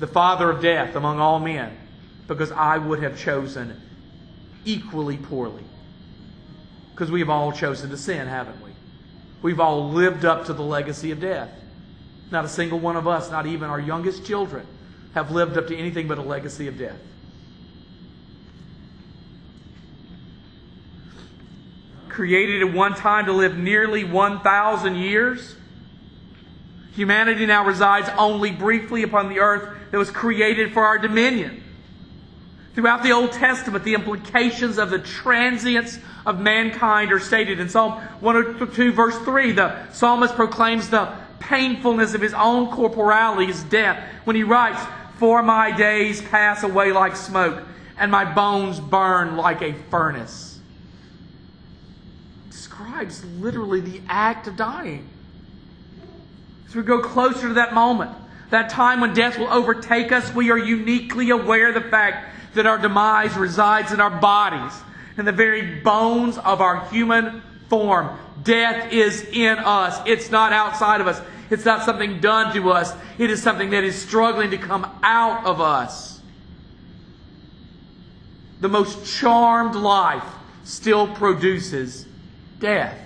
the 0.00 0.08
father 0.08 0.50
of 0.50 0.60
death 0.60 0.96
among 0.96 1.20
all 1.20 1.38
men, 1.38 1.76
because 2.26 2.50
I 2.50 2.78
would 2.78 3.02
have 3.02 3.16
chosen 3.16 3.80
equally 4.64 5.16
poorly. 5.16 5.64
Because 6.90 7.10
we 7.10 7.20
have 7.20 7.30
all 7.30 7.52
chosen 7.52 7.90
to 7.90 7.96
sin, 7.96 8.26
haven't 8.26 8.62
we? 8.62 8.70
We've 9.40 9.60
all 9.60 9.90
lived 9.90 10.24
up 10.24 10.46
to 10.46 10.52
the 10.52 10.62
legacy 10.62 11.10
of 11.12 11.20
death. 11.20 11.50
Not 12.30 12.44
a 12.44 12.48
single 12.48 12.78
one 12.80 12.96
of 12.96 13.06
us, 13.06 13.30
not 13.30 13.46
even 13.46 13.70
our 13.70 13.80
youngest 13.80 14.24
children, 14.24 14.66
have 15.14 15.30
lived 15.30 15.56
up 15.56 15.68
to 15.68 15.76
anything 15.76 16.08
but 16.08 16.18
a 16.18 16.22
legacy 16.22 16.66
of 16.66 16.78
death. 16.78 16.98
Created 22.12 22.62
at 22.62 22.72
one 22.72 22.94
time 22.94 23.26
to 23.26 23.32
live 23.32 23.56
nearly 23.56 24.04
1,000 24.04 24.94
years. 24.96 25.56
Humanity 26.92 27.46
now 27.46 27.64
resides 27.66 28.08
only 28.18 28.50
briefly 28.50 29.02
upon 29.02 29.28
the 29.28 29.40
earth 29.40 29.76
that 29.90 29.98
was 29.98 30.10
created 30.10 30.72
for 30.72 30.84
our 30.84 30.98
dominion. 30.98 31.62
Throughout 32.74 33.02
the 33.02 33.12
Old 33.12 33.32
Testament, 33.32 33.84
the 33.84 33.94
implications 33.94 34.78
of 34.78 34.90
the 34.90 34.98
transience 34.98 35.98
of 36.24 36.40
mankind 36.40 37.12
are 37.12 37.20
stated 37.20 37.60
in 37.60 37.68
Psalm 37.68 37.92
102, 38.20 38.92
verse 38.92 39.18
3. 39.18 39.52
The 39.52 39.92
psalmist 39.92 40.34
proclaims 40.34 40.88
the 40.88 41.12
painfulness 41.38 42.14
of 42.14 42.20
his 42.20 42.32
own 42.34 42.70
corporality, 42.70 43.46
his 43.46 43.62
death, 43.64 44.02
when 44.24 44.36
he 44.36 44.42
writes, 44.42 44.80
For 45.18 45.42
my 45.42 45.70
days 45.70 46.22
pass 46.22 46.62
away 46.62 46.92
like 46.92 47.16
smoke, 47.16 47.62
and 47.98 48.10
my 48.10 48.24
bones 48.24 48.80
burn 48.80 49.36
like 49.36 49.60
a 49.60 49.74
furnace 49.90 50.51
describes 52.82 53.24
literally 53.40 53.80
the 53.80 54.00
act 54.08 54.46
of 54.46 54.56
dying. 54.56 55.08
As 56.66 56.74
we 56.74 56.82
go 56.82 57.00
closer 57.00 57.48
to 57.48 57.54
that 57.54 57.74
moment, 57.74 58.10
that 58.50 58.70
time 58.70 59.00
when 59.00 59.14
death 59.14 59.38
will 59.38 59.52
overtake 59.52 60.12
us, 60.12 60.34
we 60.34 60.50
are 60.50 60.58
uniquely 60.58 61.30
aware 61.30 61.68
of 61.68 61.74
the 61.74 61.88
fact 61.90 62.34
that 62.54 62.66
our 62.66 62.78
demise 62.78 63.36
resides 63.36 63.92
in 63.92 64.00
our 64.00 64.10
bodies, 64.10 64.72
in 65.16 65.24
the 65.24 65.32
very 65.32 65.80
bones 65.80 66.38
of 66.38 66.60
our 66.60 66.86
human 66.88 67.42
form. 67.68 68.18
Death 68.42 68.92
is 68.92 69.22
in 69.32 69.58
us. 69.58 70.00
It's 70.06 70.30
not 70.30 70.52
outside 70.52 71.00
of 71.00 71.06
us. 71.06 71.20
It's 71.50 71.64
not 71.64 71.84
something 71.84 72.20
done 72.20 72.54
to 72.54 72.70
us. 72.70 72.92
It 73.18 73.30
is 73.30 73.42
something 73.42 73.70
that 73.70 73.84
is 73.84 73.94
struggling 73.94 74.50
to 74.50 74.58
come 74.58 74.90
out 75.02 75.46
of 75.46 75.60
us. 75.60 76.20
The 78.60 78.68
most 78.68 79.06
charmed 79.18 79.74
life 79.74 80.24
still 80.64 81.08
produces 81.14 82.06
death. 82.62 82.96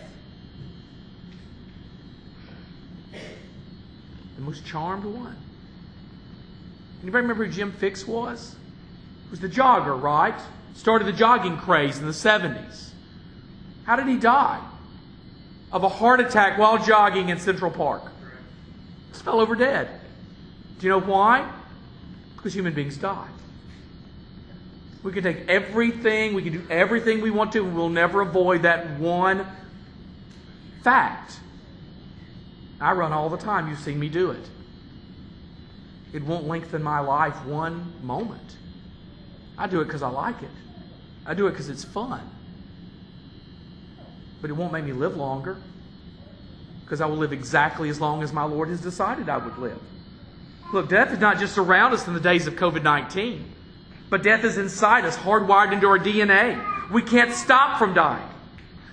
The 4.36 4.42
most 4.42 4.64
charmed 4.66 5.04
one. 5.04 5.36
Anybody 7.02 7.22
remember 7.22 7.46
who 7.46 7.52
Jim 7.52 7.72
Fixx 7.72 8.06
was? 8.06 8.54
He 9.24 9.30
was 9.30 9.40
the 9.40 9.48
jogger, 9.48 10.00
right? 10.00 10.38
Started 10.74 11.06
the 11.06 11.12
jogging 11.12 11.56
craze 11.56 11.98
in 11.98 12.04
the 12.04 12.12
70s. 12.12 12.90
How 13.84 13.96
did 13.96 14.06
he 14.06 14.18
die? 14.18 14.62
Of 15.72 15.84
a 15.84 15.88
heart 15.88 16.20
attack 16.20 16.58
while 16.58 16.84
jogging 16.84 17.30
in 17.30 17.38
Central 17.38 17.70
Park. 17.70 18.02
Just 19.10 19.24
fell 19.24 19.40
over 19.40 19.54
dead. 19.54 19.88
Do 20.78 20.86
you 20.86 20.90
know 20.90 21.00
why? 21.00 21.50
Because 22.36 22.54
human 22.54 22.74
beings 22.74 22.98
die. 22.98 23.28
We 25.06 25.12
can 25.12 25.22
take 25.22 25.48
everything, 25.48 26.34
we 26.34 26.42
can 26.42 26.52
do 26.52 26.66
everything 26.68 27.20
we 27.20 27.30
want 27.30 27.52
to, 27.52 27.64
and 27.64 27.76
we'll 27.76 27.88
never 27.88 28.22
avoid 28.22 28.62
that 28.62 28.98
one 28.98 29.46
fact. 30.82 31.38
I 32.80 32.90
run 32.90 33.12
all 33.12 33.30
the 33.30 33.36
time. 33.36 33.68
You've 33.68 33.78
seen 33.78 34.00
me 34.00 34.08
do 34.08 34.32
it. 34.32 34.44
It 36.12 36.24
won't 36.24 36.48
lengthen 36.48 36.82
my 36.82 36.98
life 36.98 37.44
one 37.44 37.92
moment. 38.02 38.56
I 39.56 39.68
do 39.68 39.80
it 39.80 39.84
because 39.84 40.02
I 40.02 40.08
like 40.08 40.42
it. 40.42 40.50
I 41.24 41.34
do 41.34 41.46
it 41.46 41.52
because 41.52 41.68
it's 41.68 41.84
fun. 41.84 42.28
But 44.40 44.50
it 44.50 44.54
won't 44.54 44.72
make 44.72 44.84
me 44.84 44.92
live 44.92 45.16
longer 45.16 45.56
because 46.82 47.00
I 47.00 47.06
will 47.06 47.18
live 47.18 47.32
exactly 47.32 47.90
as 47.90 48.00
long 48.00 48.24
as 48.24 48.32
my 48.32 48.42
Lord 48.42 48.70
has 48.70 48.80
decided 48.80 49.28
I 49.28 49.36
would 49.36 49.56
live. 49.58 49.78
Look, 50.72 50.88
death 50.88 51.12
is 51.12 51.20
not 51.20 51.38
just 51.38 51.58
around 51.58 51.92
us 51.92 52.08
in 52.08 52.14
the 52.14 52.18
days 52.18 52.48
of 52.48 52.54
COVID 52.54 52.82
19, 52.82 53.52
but 54.08 54.22
death 54.22 54.44
is 54.44 54.58
inside 54.58 55.04
us, 55.04 55.16
hardwired 55.16 55.72
into 55.72 55.86
our 55.86 55.98
DNA. 55.98 56.90
We 56.90 57.02
can't 57.02 57.32
stop 57.32 57.78
from 57.78 57.94
dying. 57.94 58.28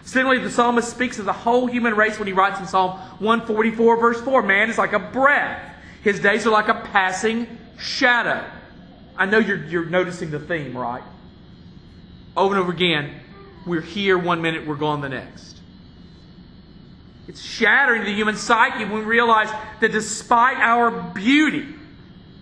Similarly, 0.06 0.44
the 0.44 0.52
psalmist 0.52 0.90
speaks 0.90 1.20
of 1.20 1.26
the 1.26 1.34
whole 1.34 1.68
human 1.68 1.96
race 1.96 2.20
when 2.20 2.28
he 2.28 2.34
writes 2.34 2.60
in 2.60 2.68
Psalm 2.68 3.00
144, 3.20 3.98
verse 4.00 4.22
4 4.22 4.42
Man 4.44 4.70
is 4.70 4.78
like 4.78 4.94
a 4.94 5.00
breath, 5.00 5.62
his 6.02 6.20
days 6.20 6.46
are 6.46 6.52
like 6.52 6.68
a 6.68 6.74
passing 6.92 7.48
shadow. 7.80 8.44
I 9.16 9.26
know 9.26 9.38
you're, 9.38 9.64
you're 9.66 9.86
noticing 9.86 10.32
the 10.32 10.40
theme, 10.40 10.76
right? 10.76 11.04
Over 12.36 12.56
and 12.56 12.64
over 12.64 12.72
again, 12.72 13.14
we're 13.66 13.82
here 13.82 14.18
one 14.18 14.42
minute, 14.42 14.68
we're 14.68 14.76
gone 14.76 15.02
the 15.02 15.10
next. 15.10 15.58
It's 17.28 17.42
shattering 17.42 18.04
the 18.04 18.14
human 18.14 18.36
psyche 18.36 18.84
when 18.84 19.00
we 19.00 19.06
realize 19.06 19.50
that 19.80 19.92
despite 19.92 20.58
our 20.58 20.92
beauty, 21.14 21.68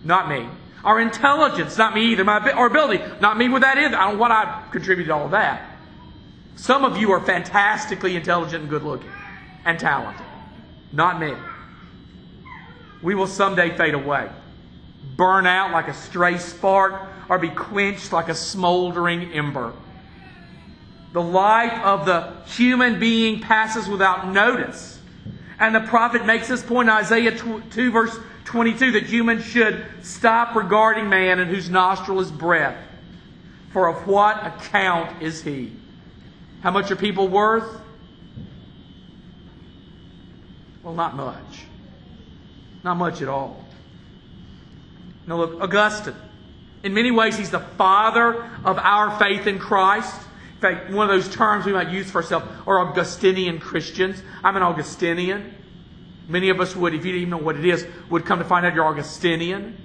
not 0.02 0.28
me, 0.28 0.48
our 0.84 1.00
intelligence, 1.00 1.78
not 1.78 1.94
me 1.94 2.12
either, 2.12 2.24
my, 2.24 2.38
our 2.52 2.66
ability, 2.66 3.02
not 3.20 3.38
me 3.38 3.48
with 3.48 3.62
that 3.62 3.78
either, 3.78 3.96
I 3.96 4.10
don't 4.10 4.18
what 4.18 4.30
I 4.30 4.64
contributed 4.72 5.08
to 5.08 5.14
all 5.14 5.24
of 5.26 5.30
that. 5.30 5.68
Some 6.56 6.84
of 6.84 6.96
you 6.96 7.12
are 7.12 7.20
fantastically 7.20 8.16
intelligent 8.16 8.62
and 8.62 8.70
good 8.70 8.82
looking 8.82 9.10
and 9.64 9.78
talented. 9.78 10.26
Not 10.92 11.20
me. 11.20 11.34
We 13.00 13.14
will 13.14 13.26
someday 13.26 13.76
fade 13.76 13.94
away, 13.94 14.28
burn 15.16 15.46
out 15.46 15.72
like 15.72 15.88
a 15.88 15.94
stray 15.94 16.38
spark, 16.38 17.08
or 17.28 17.38
be 17.38 17.48
quenched 17.48 18.12
like 18.12 18.28
a 18.28 18.34
smoldering 18.34 19.32
ember. 19.32 19.72
The 21.12 21.22
life 21.22 21.72
of 21.84 22.06
the 22.06 22.32
human 22.46 22.98
being 22.98 23.40
passes 23.40 23.88
without 23.88 24.28
notice. 24.28 24.98
And 25.58 25.74
the 25.74 25.80
prophet 25.80 26.26
makes 26.26 26.48
this 26.48 26.62
point 26.62 26.88
in 26.88 26.94
Isaiah 26.94 27.36
2, 27.36 27.92
verse 27.92 28.16
22, 28.52 28.92
that 28.92 29.04
humans 29.04 29.42
should 29.46 29.82
stop 30.02 30.54
regarding 30.54 31.08
man 31.08 31.38
in 31.38 31.48
whose 31.48 31.70
nostril 31.70 32.20
is 32.20 32.30
breath. 32.30 32.76
For 33.72 33.88
of 33.88 34.06
what 34.06 34.46
account 34.46 35.22
is 35.22 35.42
he? 35.42 35.72
How 36.60 36.70
much 36.70 36.90
are 36.90 36.96
people 36.96 37.28
worth? 37.28 37.80
Well, 40.82 40.92
not 40.92 41.16
much. 41.16 41.64
Not 42.84 42.98
much 42.98 43.22
at 43.22 43.28
all. 43.28 43.64
Now, 45.26 45.38
look, 45.38 45.58
Augustine. 45.62 46.14
In 46.82 46.92
many 46.92 47.10
ways, 47.10 47.38
he's 47.38 47.50
the 47.50 47.60
father 47.60 48.50
of 48.66 48.76
our 48.76 49.18
faith 49.18 49.46
in 49.46 49.60
Christ. 49.60 50.14
In 50.56 50.60
fact, 50.60 50.90
one 50.90 51.08
of 51.08 51.22
those 51.22 51.34
terms 51.34 51.64
we 51.64 51.72
might 51.72 51.88
use 51.88 52.10
for 52.10 52.18
ourselves 52.18 52.46
are 52.66 52.86
Augustinian 52.90 53.60
Christians. 53.60 54.22
I'm 54.44 54.56
an 54.56 54.62
Augustinian. 54.62 55.54
Many 56.28 56.50
of 56.50 56.60
us 56.60 56.74
would, 56.76 56.94
if 56.94 57.04
you 57.04 57.12
didn't 57.12 57.22
even 57.22 57.30
know 57.30 57.44
what 57.44 57.56
it 57.56 57.64
is, 57.64 57.86
would 58.10 58.24
come 58.24 58.38
to 58.38 58.44
find 58.44 58.64
out 58.64 58.74
you're 58.74 58.86
Augustinian. 58.86 59.76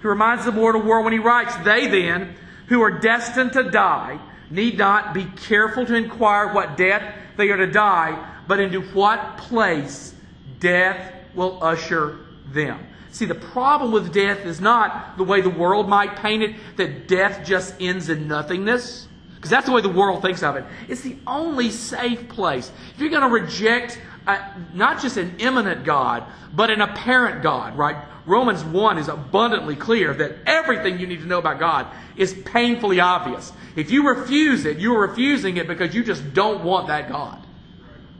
He 0.00 0.08
reminds 0.08 0.44
the 0.44 0.52
mortal 0.52 0.82
world 0.82 1.04
when 1.04 1.12
he 1.12 1.18
writes, 1.18 1.54
They 1.58 1.86
then, 1.86 2.36
who 2.66 2.82
are 2.82 2.90
destined 2.90 3.52
to 3.52 3.70
die, 3.70 4.18
need 4.50 4.78
not 4.78 5.14
be 5.14 5.24
careful 5.24 5.86
to 5.86 5.94
inquire 5.94 6.52
what 6.52 6.76
death 6.76 7.14
they 7.36 7.50
are 7.50 7.56
to 7.56 7.66
die, 7.66 8.28
but 8.48 8.60
into 8.60 8.80
what 8.80 9.38
place 9.38 10.14
death 10.58 11.12
will 11.34 11.62
usher 11.62 12.18
them. 12.52 12.86
See, 13.10 13.26
the 13.26 13.34
problem 13.34 13.92
with 13.92 14.12
death 14.12 14.46
is 14.46 14.60
not 14.60 15.18
the 15.18 15.24
way 15.24 15.42
the 15.42 15.50
world 15.50 15.88
might 15.88 16.16
paint 16.16 16.42
it, 16.42 16.56
that 16.76 17.08
death 17.08 17.46
just 17.46 17.74
ends 17.80 18.08
in 18.08 18.26
nothingness. 18.26 19.06
Because 19.42 19.50
that's 19.50 19.66
the 19.66 19.72
way 19.72 19.80
the 19.80 19.88
world 19.88 20.22
thinks 20.22 20.44
of 20.44 20.54
it. 20.54 20.64
It's 20.86 21.00
the 21.00 21.16
only 21.26 21.72
safe 21.72 22.28
place. 22.28 22.70
If 22.94 23.00
you're 23.00 23.10
going 23.10 23.22
to 23.22 23.28
reject 23.28 24.00
uh, 24.24 24.38
not 24.72 25.02
just 25.02 25.16
an 25.16 25.34
immanent 25.40 25.84
God, 25.84 26.22
but 26.54 26.70
an 26.70 26.80
apparent 26.80 27.42
God, 27.42 27.76
right? 27.76 27.96
Romans 28.24 28.62
1 28.62 28.98
is 28.98 29.08
abundantly 29.08 29.74
clear 29.74 30.14
that 30.14 30.36
everything 30.46 31.00
you 31.00 31.08
need 31.08 31.22
to 31.22 31.26
know 31.26 31.40
about 31.40 31.58
God 31.58 31.88
is 32.16 32.32
painfully 32.32 33.00
obvious. 33.00 33.52
If 33.74 33.90
you 33.90 34.08
refuse 34.08 34.64
it, 34.64 34.78
you're 34.78 35.08
refusing 35.08 35.56
it 35.56 35.66
because 35.66 35.92
you 35.92 36.04
just 36.04 36.34
don't 36.34 36.62
want 36.62 36.86
that 36.86 37.08
God. 37.08 37.44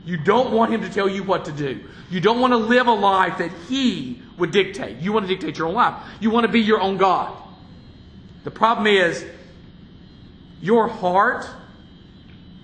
You 0.03 0.17
don't 0.17 0.51
want 0.51 0.73
Him 0.73 0.81
to 0.81 0.89
tell 0.89 1.07
you 1.07 1.23
what 1.23 1.45
to 1.45 1.53
do. 1.53 1.85
You 2.09 2.19
don't 2.19 2.41
want 2.41 2.51
to 2.51 2.57
live 2.57 2.87
a 2.87 2.93
life 2.93 3.37
that 3.37 3.51
He 3.69 4.21
would 4.37 4.51
dictate. 4.51 4.97
You 4.97 5.13
want 5.13 5.25
to 5.25 5.33
dictate 5.33 5.57
your 5.57 5.67
own 5.67 5.75
life. 5.75 6.03
You 6.19 6.31
want 6.31 6.45
to 6.45 6.51
be 6.51 6.59
your 6.59 6.81
own 6.81 6.97
God. 6.97 7.33
The 8.43 8.51
problem 8.51 8.87
is, 8.87 9.25
your 10.63 10.87
heart 10.87 11.45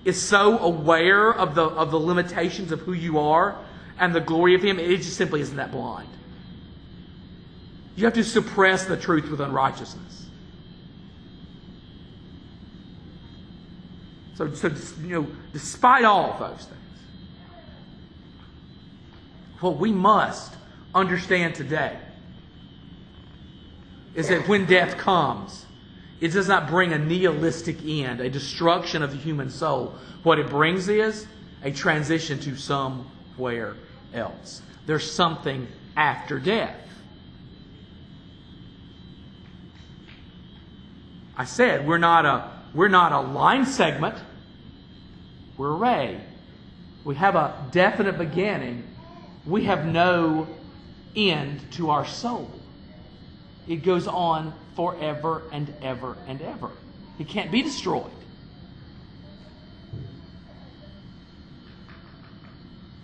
is 0.06 0.20
so 0.20 0.58
aware 0.58 1.34
of 1.34 1.54
the, 1.54 1.64
of 1.64 1.90
the 1.90 2.00
limitations 2.00 2.72
of 2.72 2.80
who 2.80 2.94
you 2.94 3.18
are 3.18 3.58
and 3.98 4.14
the 4.14 4.22
glory 4.22 4.54
of 4.54 4.62
Him, 4.62 4.78
it 4.78 4.96
just 4.96 5.18
simply 5.18 5.42
isn't 5.42 5.58
that 5.58 5.70
blind. 5.70 6.08
You 7.96 8.06
have 8.06 8.14
to 8.14 8.24
suppress 8.24 8.86
the 8.86 8.96
truth 8.96 9.30
with 9.30 9.42
unrighteousness. 9.42 10.24
So, 14.36 14.54
so 14.54 14.68
you 15.02 15.20
know, 15.20 15.26
despite 15.52 16.06
all 16.06 16.32
of 16.32 16.38
those 16.38 16.64
things, 16.64 16.80
what 19.60 19.76
we 19.76 19.92
must 19.92 20.54
understand 20.94 21.54
today 21.54 21.98
is 24.14 24.28
that 24.28 24.48
when 24.48 24.64
death 24.64 24.96
comes, 24.96 25.66
it 26.20 26.32
does 26.32 26.48
not 26.48 26.68
bring 26.68 26.92
a 26.92 26.98
nihilistic 26.98 27.78
end, 27.84 28.20
a 28.20 28.28
destruction 28.28 29.02
of 29.02 29.10
the 29.10 29.16
human 29.16 29.48
soul. 29.48 29.94
What 30.22 30.38
it 30.38 30.50
brings 30.50 30.88
is 30.88 31.26
a 31.62 31.70
transition 31.70 32.38
to 32.40 32.56
somewhere 32.56 33.76
else. 34.12 34.62
There's 34.86 35.10
something 35.10 35.66
after 35.96 36.38
death. 36.38 36.76
I 41.36 41.44
said 41.44 41.86
we're 41.86 41.98
not 41.98 42.26
a 42.26 42.50
we're 42.74 42.88
not 42.88 43.12
a 43.12 43.20
line 43.20 43.64
segment. 43.64 44.16
We're 45.56 45.70
a 45.70 45.76
ray. 45.76 46.20
We 47.04 47.14
have 47.14 47.34
a 47.34 47.66
definite 47.70 48.18
beginning. 48.18 48.86
We 49.46 49.64
have 49.64 49.86
no 49.86 50.46
end 51.16 51.72
to 51.72 51.90
our 51.90 52.06
soul. 52.06 52.50
It 53.66 53.76
goes 53.76 54.06
on 54.06 54.52
forever 54.80 55.42
and 55.52 55.74
ever 55.82 56.16
and 56.26 56.40
ever. 56.40 56.70
He 57.18 57.24
can't 57.24 57.52
be 57.52 57.60
destroyed. 57.60 58.10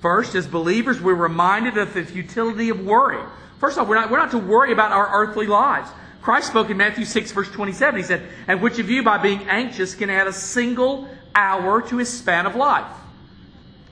First, 0.01 0.35
as 0.35 0.47
believers, 0.47 1.03
we're 1.03 1.12
reminded 1.12 1.77
of 1.77 1.93
the 1.93 2.03
futility 2.03 2.71
of 2.71 2.81
worry. 2.81 3.23
First 3.61 3.77
off, 3.77 3.89
we're 3.89 3.97
not, 3.97 4.11
we're 4.11 4.17
not 4.17 4.31
to 4.31 4.39
worry 4.39 4.73
about 4.73 4.91
our 4.91 5.23
earthly 5.23 5.47
lives. 5.47 5.91
Christ 6.23 6.47
spoke 6.47 6.71
in 6.71 6.79
Matthew 6.79 7.05
6, 7.05 7.33
verse 7.33 7.51
27. 7.51 8.01
He 8.01 8.07
said, 8.07 8.23
And 8.49 8.62
which 8.62 8.79
of 8.79 8.89
you, 8.89 9.03
by 9.03 9.19
being 9.19 9.47
anxious, 9.47 9.95
can 9.95 10.09
add 10.09 10.29
a 10.29 10.33
single 10.33 11.07
hour 11.35 11.83
to 11.89 11.99
his 11.99 12.09
span 12.09 12.47
of 12.47 12.57
life? 12.57 12.91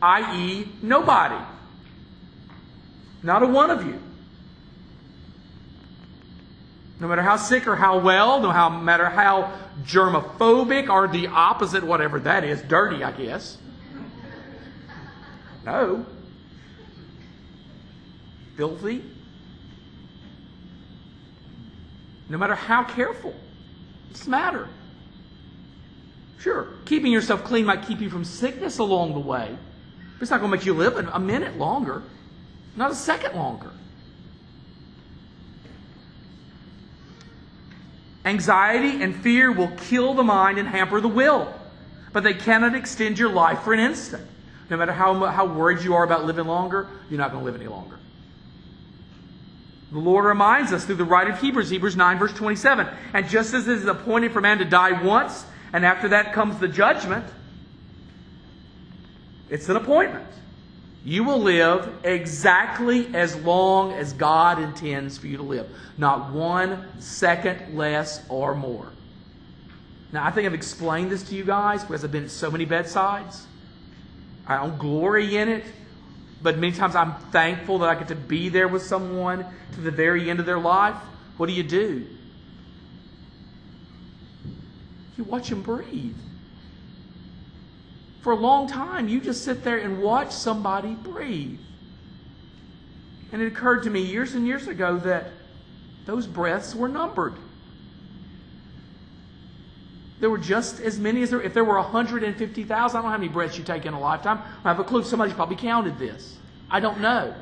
I.e., 0.01 0.71
nobody. 0.81 1.45
Not 3.23 3.43
a 3.43 3.47
one 3.47 3.71
of 3.71 3.87
you. 3.87 4.01
No 7.01 7.09
matter 7.09 7.23
how 7.23 7.37
sick 7.37 7.67
or 7.67 7.77
how 7.77 7.99
well, 7.99 8.41
no 8.41 8.71
matter 8.81 9.09
how 9.09 9.53
germophobic 9.83 10.89
or 10.89 11.09
the 11.09 11.27
opposite, 11.27 11.83
whatever 11.83 12.21
that 12.21 12.45
is, 12.45 12.63
dirty, 12.63 13.03
I 13.03 13.13
guess. 13.13 13.59
No. 15.65 16.07
Filthy. 18.57 19.03
No 22.29 22.39
matter 22.39 22.55
how 22.55 22.85
careful. 22.85 23.35
The 24.13 24.31
matter? 24.31 24.69
Sure, 26.39 26.69
keeping 26.85 27.11
yourself 27.11 27.43
clean 27.45 27.65
might 27.65 27.87
keep 27.87 28.01
you 28.01 28.11
from 28.11 28.23
sickness 28.25 28.79
along 28.79 29.15
the 29.15 29.19
way, 29.19 29.57
but 30.15 30.23
it's 30.23 30.31
not 30.31 30.41
going 30.41 30.51
to 30.51 30.57
make 30.57 30.67
you 30.67 30.75
live 30.75 30.97
a 30.97 31.19
minute 31.19 31.57
longer, 31.57 32.03
not 32.77 32.91
a 32.91 32.95
second 32.95 33.35
longer. 33.35 33.71
Anxiety 38.25 39.03
and 39.03 39.15
fear 39.15 39.53
will 39.53 39.71
kill 39.77 40.15
the 40.15 40.23
mind 40.23 40.59
and 40.59 40.67
hamper 40.67 41.01
the 41.01 41.09
will, 41.09 41.53
but 42.13 42.23
they 42.23 42.35
cannot 42.35 42.75
extend 42.75 43.19
your 43.19 43.31
life 43.31 43.61
for 43.61 43.75
an 43.75 43.81
instant. 43.81 44.27
No 44.71 44.79
matter 44.79 44.93
how, 44.93 45.27
how 45.27 45.47
worried 45.47 45.85
you 45.85 45.95
are 45.95 46.05
about 46.05 46.25
living 46.25 46.47
longer, 46.47 46.89
you're 47.11 47.19
not 47.19 47.33
going 47.33 47.45
to 47.45 47.51
live 47.51 47.61
any 47.61 47.69
longer. 47.69 47.99
The 49.93 49.99
Lord 49.99 50.25
reminds 50.25 50.73
us 50.73 50.85
through 50.85 50.97
the 50.97 51.05
writer 51.05 51.33
of 51.33 51.41
Hebrews, 51.41 51.71
Hebrews 51.71 51.97
9, 51.97 52.19
verse 52.19 52.33
27. 52.33 52.89
And 53.13 53.29
just 53.29 53.55
as 53.55 53.69
it 53.69 53.79
is 53.79 53.85
appointed 53.85 54.33
for 54.33 54.41
man 54.41 54.59
to 54.59 54.65
die 54.65 55.01
once, 55.03 55.45
and 55.73 55.85
after 55.85 56.09
that 56.09 56.33
comes 56.33 56.59
the 56.59 56.67
judgment, 56.67 57.27
it's 59.51 59.69
an 59.69 59.77
appointment. 59.77 60.27
You 61.05 61.23
will 61.23 61.41
live 61.41 61.93
exactly 62.03 63.15
as 63.15 63.37
long 63.37 63.93
as 63.93 64.15
God 64.15 64.59
intends 64.59 65.19
for 65.19 65.27
you 65.27 65.37
to 65.37 65.43
live. 65.43 65.69
Not 65.99 66.33
one 66.33 66.87
second 66.99 67.77
less 67.77 68.25
or 68.31 68.55
more. 68.55 68.91
Now, 70.13 70.25
I 70.25 70.31
think 70.31 70.47
I've 70.47 70.55
explained 70.55 71.11
this 71.11 71.23
to 71.25 71.35
you 71.35 71.45
guys 71.45 71.83
because 71.83 72.05
I've 72.05 72.13
been 72.13 72.25
at 72.25 72.31
so 72.31 72.51
many 72.51 72.65
bedsides. 72.65 73.47
I 74.47 74.57
don't 74.57 74.79
glory 74.79 75.37
in 75.37 75.49
it, 75.49 75.65
but 76.43 76.57
many 76.57 76.73
times 76.73 76.95
I'm 76.95 77.15
thankful 77.31 77.81
that 77.81 77.91
I 77.91 77.97
get 77.97 78.09
to 78.09 78.15
be 78.15 78.49
there 78.49 78.69
with 78.69 78.83
someone 78.83 79.45
to 79.75 79.81
the 79.81 79.91
very 79.91 80.31
end 80.31 80.41
of 80.41 80.47
their 80.47 80.59
life. 80.59 80.97
What 81.37 81.49
do 81.49 81.53
you 81.53 81.65
do? 81.65 82.07
You 85.19 85.25
watch 85.25 85.51
them 85.51 85.61
breathe 85.61 86.17
for 88.25 88.33
a 88.33 88.37
long 88.37 88.67
time, 88.67 89.07
you 89.07 89.21
just 89.21 89.45
sit 89.45 89.63
there 89.65 89.77
and 89.77 90.01
watch 90.01 90.33
somebody 90.33 90.95
breathe. 90.95 91.61
And 93.31 93.43
it 93.43 93.49
occurred 93.49 93.83
to 93.83 93.91
me 93.91 94.01
years 94.01 94.35
and 94.35 94.47
years 94.47 94.67
ago 94.67 94.97
that 95.01 95.27
those 96.07 96.27
breaths 96.27 96.75
were 96.75 96.89
numbered. 96.89 97.35
There 100.21 100.31
were 100.31 100.39
just 100.39 100.81
as 100.81 100.99
many 100.99 101.23
as 101.23 101.31
there. 101.31 101.43
If 101.43 101.53
there 101.53 101.65
were 101.65 101.77
150,000, 101.77 102.73
I 102.75 102.79
don't 102.79 103.05
know 103.05 103.11
how 103.11 103.19
many 103.19 103.29
breaths 103.29 103.59
you 103.59 103.65
take 103.65 103.85
in 103.85 103.93
a 103.93 104.01
lifetime. 104.01 104.41
I 104.65 104.69
have 104.69 104.81
a 104.81 104.85
clue. 104.85 105.05
Somebody's 105.05 105.35
probably 105.35 105.57
counted 105.57 105.99
this. 105.99 106.39
I 106.71 106.81
don't 106.81 107.01
know. 107.03 107.35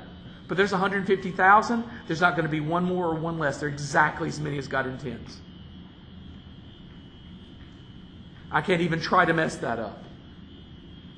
But 0.48 0.56
there's 0.56 0.72
150,000. 0.72 1.84
There's 2.08 2.20
not 2.20 2.34
going 2.34 2.46
to 2.46 2.50
be 2.50 2.58
one 2.58 2.82
more 2.82 3.06
or 3.06 3.14
one 3.14 3.38
less. 3.38 3.60
They're 3.60 3.68
exactly 3.68 4.28
as 4.28 4.40
many 4.40 4.58
as 4.58 4.66
God 4.66 4.88
intends. 4.88 5.38
I 8.50 8.62
can't 8.62 8.80
even 8.80 9.00
try 9.00 9.24
to 9.24 9.32
mess 9.32 9.54
that 9.58 9.78
up 9.78 10.02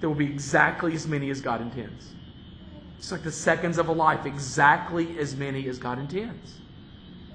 there 0.05 0.11
will 0.11 0.14
be 0.14 0.27
exactly 0.27 0.95
as 0.95 1.09
many 1.09 1.31
as 1.31 1.40
God 1.40 1.62
intends. 1.62 2.12
It's 2.99 3.11
like 3.11 3.23
the 3.23 3.33
seconds 3.33 3.79
of 3.79 3.88
a 3.88 3.93
life, 3.93 4.27
exactly 4.27 5.19
as 5.19 5.35
many 5.35 5.67
as 5.67 5.79
God 5.79 5.99
intends. 5.99 6.57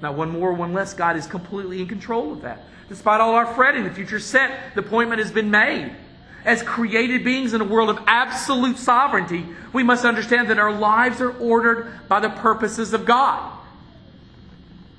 Not 0.04 0.14
one 0.14 0.30
more, 0.30 0.54
one 0.54 0.72
less. 0.72 0.94
God 0.94 1.18
is 1.18 1.26
completely 1.26 1.82
in 1.82 1.88
control 1.88 2.32
of 2.32 2.44
that. 2.44 2.66
Despite 2.88 3.22
all 3.22 3.34
our 3.34 3.48
fretting, 3.56 3.86
the 3.86 3.90
future 3.90 4.20
set, 4.20 4.76
the 4.76 4.82
appointment 4.82 5.20
has 5.20 5.32
been 5.32 5.50
made. 5.50 5.96
As 6.46 6.62
created 6.62 7.24
beings 7.24 7.56
in 7.56 7.62
a 7.62 7.66
world 7.66 7.90
of 7.90 8.04
absolute 8.06 8.78
sovereignty, 8.78 9.48
we 9.74 9.82
must 9.82 10.06
understand 10.06 10.52
that 10.52 10.60
our 10.60 10.72
lives 10.72 11.22
are 11.22 11.36
ordered 11.40 11.92
by 12.08 12.20
the 12.20 12.30
purposes 12.30 12.94
of 12.94 13.04
God. 13.04 13.52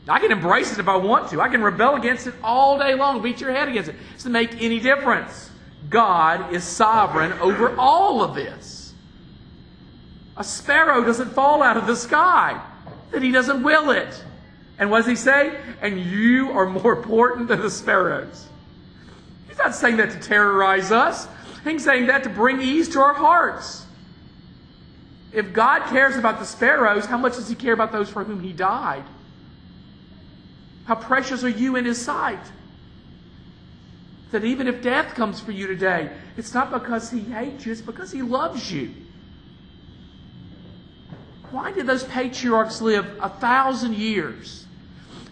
I 0.09 0.19
can 0.19 0.33
embrace 0.33 0.73
it 0.73 0.81
if 0.81 0.89
I 0.89 0.97
want 0.97 1.31
to. 1.31 1.41
I 1.41 1.49
can 1.49 1.63
rebel 1.63 1.95
against 1.95 2.27
it 2.27 2.35
all 2.43 2.81
day 2.81 2.97
long, 2.97 3.23
beat 3.23 3.41
your 3.41 3.53
head 3.53 3.69
against 3.69 3.91
it. 3.91 3.95
It 3.95 4.15
doesn't 4.15 4.33
make 4.33 4.61
any 4.61 4.81
difference. 4.81 5.51
God 5.89 6.53
is 6.53 6.65
sovereign 6.65 7.33
over 7.41 7.77
all 7.77 8.23
of 8.23 8.35
this. 8.35 8.93
A 10.37 10.45
sparrow 10.45 11.05
doesn't 11.05 11.33
fall 11.33 11.63
out 11.63 11.77
of 11.77 11.87
the 11.87 11.97
sky, 11.97 12.61
that 13.11 13.23
he 13.23 13.31
doesn't 13.31 13.63
will 13.63 13.91
it. 13.91 14.25
And 14.79 14.91
what 14.91 14.99
does 14.99 15.07
he 15.07 15.17
say? 15.17 15.59
And 15.83 16.01
you 16.01 16.51
are 16.53 16.67
more 16.67 16.93
important 16.95 17.49
than 17.49 17.61
the 17.61 17.71
sparrows. 17.71 18.49
He's 19.49 19.59
not 19.59 19.75
saying 19.75 19.99
that 19.99 20.11
to 20.13 20.21
terrorize 20.21 20.91
us. 20.91 21.29
He's 21.65 21.85
saying 21.85 22.07
that 22.07 22.23
to 22.23 22.31
bring 22.31 22.63
ease 22.63 22.89
to 22.91 23.01
our 23.01 23.13
hearts. 23.13 23.85
If 25.33 25.53
God 25.53 25.83
cares 25.91 26.17
about 26.17 26.39
the 26.39 26.47
sparrows, 26.47 27.05
how 27.05 27.19
much 27.19 27.35
does 27.35 27.49
he 27.49 27.55
care 27.55 27.75
about 27.75 27.93
those 27.93 28.09
for 28.09 28.25
whom 28.25 28.41
he 28.41 28.53
died? 28.53 29.05
How 30.87 30.95
precious 30.95 31.45
are 31.45 31.49
you 31.49 31.77
in 31.77 31.85
his 31.85 32.03
sight? 32.03 32.41
That 34.31 34.45
even 34.45 34.69
if 34.69 34.83
death 34.83 35.15
comes 35.15 35.41
for 35.41 35.53
you 35.53 35.67
today, 35.67 36.11
it's 36.37 36.55
not 36.55 36.71
because 36.71 37.11
he 37.11 37.21
hates 37.21 37.67
you, 37.67 37.73
it's 37.73 37.81
because 37.81 38.13
he 38.13 38.23
loves 38.23 38.73
you. 38.73 38.95
Why 41.51 41.73
did 41.73 41.87
those 41.87 42.05
patriarchs 42.05 42.81
live 42.81 43.07
a 43.21 43.29
thousand 43.29 43.97
years 43.97 44.67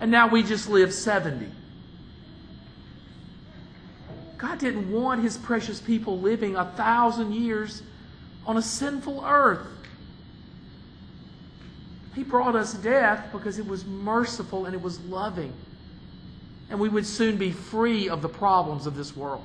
and 0.01 0.11
now 0.11 0.29
we 0.29 0.43
just 0.43 0.69
live 0.69 0.93
70? 0.93 1.47
God 4.37 4.59
didn't 4.59 4.91
want 4.91 5.23
his 5.23 5.37
precious 5.37 5.81
people 5.81 6.19
living 6.19 6.57
a 6.57 6.65
thousand 6.65 7.35
years 7.35 7.83
on 8.47 8.57
a 8.57 8.63
sinful 8.63 9.23
earth. 9.25 9.67
He 12.15 12.25
brought 12.25 12.57
us 12.57 12.75
death 12.75 13.31
because 13.31 13.61
it 13.61 13.67
was 13.67 13.85
merciful 13.85 14.67
and 14.67 14.75
it 14.75 14.83
was 14.83 14.99
loving 15.03 15.53
and 16.71 16.79
we 16.79 16.89
would 16.89 17.07
soon 17.07 17.37
be 17.37 17.51
free 17.51 18.09
of 18.09 18.23
the 18.23 18.29
problems 18.29 18.87
of 18.87 18.95
this 18.95 19.17
world. 19.17 19.45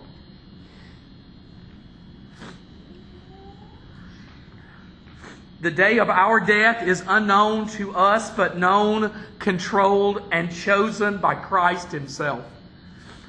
The 5.62 5.71
day 5.71 5.99
of 5.99 6.09
our 6.09 6.41
death 6.41 6.86
is 6.86 7.01
unknown 7.07 7.69
to 7.69 7.95
us, 7.95 8.29
but 8.31 8.57
known, 8.57 9.13
controlled, 9.39 10.21
and 10.29 10.53
chosen 10.53 11.19
by 11.19 11.36
Christ 11.36 11.89
Himself. 11.89 12.43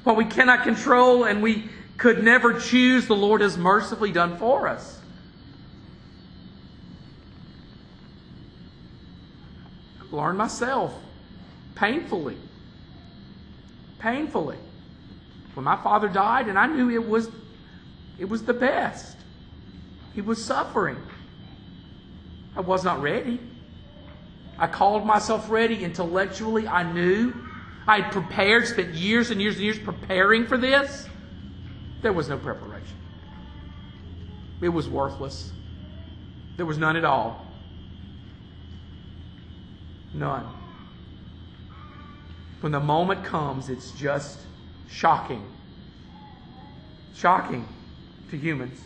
What 0.03 0.17
we 0.17 0.25
cannot 0.25 0.63
control 0.63 1.23
and 1.23 1.41
we 1.41 1.69
could 1.95 2.21
never 2.21 2.59
choose, 2.59 3.07
the 3.07 3.15
Lord 3.15 3.39
has 3.39 3.57
mercifully 3.57 4.11
done 4.11 4.37
for 4.37 4.67
us. 4.67 4.99
I've 10.01 10.11
learned 10.11 10.37
myself 10.37 10.93
painfully 11.75 12.37
painfully. 14.05 14.57
When 15.55 15.63
my 15.63 15.81
father 15.81 16.07
died, 16.07 16.47
and 16.47 16.59
I 16.59 16.67
knew 16.67 16.91
it 16.91 17.07
was, 17.07 17.27
it 18.19 18.25
was 18.25 18.43
the 18.43 18.53
best. 18.53 19.17
He 20.13 20.21
was 20.21 20.43
suffering. 20.43 20.97
I 22.55 22.61
was 22.61 22.83
not 22.83 23.01
ready. 23.01 23.39
I 24.59 24.67
called 24.67 25.05
myself 25.05 25.49
ready 25.49 25.83
intellectually. 25.83 26.67
I 26.67 26.83
knew. 26.83 27.33
I 27.87 28.01
had 28.01 28.11
prepared, 28.11 28.67
spent 28.67 28.93
years 28.93 29.31
and 29.31 29.41
years 29.41 29.55
and 29.55 29.63
years 29.63 29.79
preparing 29.79 30.45
for 30.45 30.57
this. 30.57 31.07
There 32.03 32.13
was 32.13 32.29
no 32.29 32.37
preparation. 32.37 32.97
It 34.61 34.69
was 34.69 34.87
worthless. 34.87 35.51
There 36.57 36.65
was 36.65 36.77
none 36.77 36.95
at 36.95 37.05
all. 37.05 37.45
None. 40.13 40.54
When 42.65 42.71
the 42.71 42.79
moment 42.79 43.23
comes, 43.23 43.69
it's 43.69 43.91
just 43.91 44.39
shocking. 44.89 45.45
Shocking 47.13 47.67
to 48.31 48.37
humans. 48.37 48.81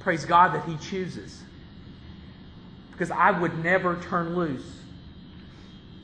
Praise 0.00 0.26
God 0.26 0.54
that 0.54 0.66
He 0.66 0.76
chooses. 0.76 1.42
Because 2.92 3.10
I 3.10 3.30
would 3.30 3.64
never 3.64 3.98
turn 4.02 4.36
loose. 4.36 4.70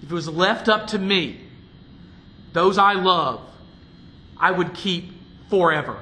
If 0.03 0.11
it 0.11 0.15
was 0.15 0.31
left 0.31 0.71
up 0.71 0.87
to 0.87 0.99
me, 0.99 1.43
those 2.55 2.79
I 2.79 2.95
love, 2.95 3.43
I 4.39 4.53
would 4.53 4.73
keep 4.73 5.13
forever. 5.51 5.99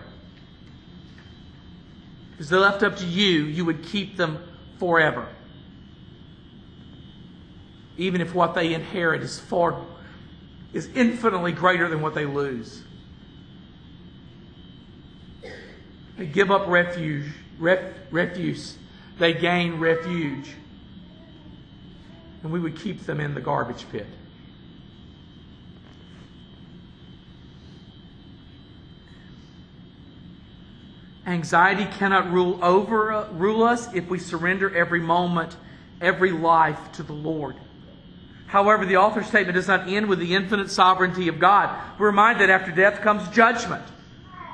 If 2.39 2.51
they're 2.51 2.61
left 2.61 2.85
up 2.85 2.99
to 2.99 3.05
you, 3.05 3.47
you 3.47 3.65
would 3.65 3.83
keep 3.83 4.17
them 4.17 4.39
forever 4.79 5.27
even 7.97 8.21
if 8.21 8.35
what 8.35 8.55
they 8.55 8.75
inherit 8.75 9.23
is 9.23 9.39
far 9.39 9.81
is 10.73 10.89
infinitely 10.95 11.53
greater 11.53 11.89
than 11.89 12.03
what 12.03 12.15
they 12.15 12.27
lose. 12.27 12.83
They 16.17 16.27
give 16.27 16.51
up 16.51 16.67
refuge, 16.69 17.27
ref, 17.59 17.81
refuse. 18.11 18.77
They 19.19 19.35
gain 19.35 19.79
refuge. 19.79 20.51
And 22.43 22.53
we 22.53 22.61
would 22.61 22.77
keep 22.77 23.07
them 23.07 23.21
in 23.21 23.35
the 23.35 23.41
garbage 23.41 23.87
pit. 23.91 24.07
Anxiety 31.27 31.87
cannot 31.87 32.31
rule 32.31 32.63
over 32.63 33.11
uh, 33.11 33.29
rule 33.33 33.63
us 33.63 33.93
if 33.95 34.11
we 34.11 34.19
surrender 34.19 34.75
every 34.77 35.01
moment, 35.01 35.57
every 36.01 36.31
life 36.31 36.93
to 36.93 37.03
the 37.03 37.15
Lord. 37.15 37.57
However, 38.55 38.87
the 38.87 38.99
author's 38.99 39.27
statement 39.27 39.57
does 39.57 39.67
not 39.67 39.89
end 39.89 40.07
with 40.07 40.21
the 40.21 40.37
infinite 40.37 40.71
sovereignty 40.71 41.27
of 41.27 41.41
God. 41.41 41.77
We're 41.99 42.07
reminded 42.07 42.49
that 42.49 42.51
after 42.51 42.71
death 42.71 43.01
comes 43.01 43.29
judgment. 43.31 43.83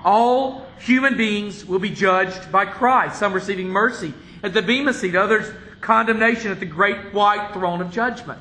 All 0.07 0.67
human 0.79 1.19
beings 1.19 1.67
will 1.67 1.81
be 1.81 1.91
judged 1.91 2.51
by 2.51 2.65
Christ, 2.65 3.19
some 3.19 3.35
receiving 3.35 3.69
mercy 3.69 4.15
at 4.43 4.55
the 4.55 4.63
Bema 4.63 4.95
seat, 4.95 5.15
others 5.15 5.53
condemnation 5.83 6.51
at 6.51 6.61
the 6.61 6.65
great 6.65 7.13
white 7.13 7.53
throne 7.53 7.83
of 7.83 7.91
judgment. 7.91 8.39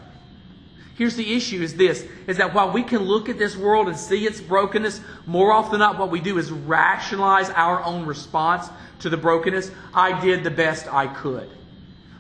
Here's 0.96 1.18
the 1.18 1.36
issue 1.36 1.62
is 1.62 1.76
this, 1.76 2.08
is 2.26 2.38
that 2.38 2.54
while 2.54 2.72
we 2.72 2.82
can 2.82 3.02
look 3.02 3.28
at 3.28 3.38
this 3.38 3.58
world 3.58 3.90
and 3.90 3.98
see 3.98 4.26
its 4.26 4.40
brokenness, 4.40 5.02
more 5.26 5.52
often 5.52 5.72
than 5.72 5.80
not 5.82 6.00
what 6.00 6.10
we 6.10 6.22
do 6.22 6.38
is 6.38 6.54
rationalize 6.54 7.50
our 7.50 7.84
own 7.84 8.06
response 8.06 8.70
to 9.00 9.10
the 9.10 9.18
brokenness. 9.18 9.72
I 9.94 10.22
did 10.22 10.46
the 10.46 10.52
best 10.52 10.88
I 10.88 11.08
could. 11.08 11.50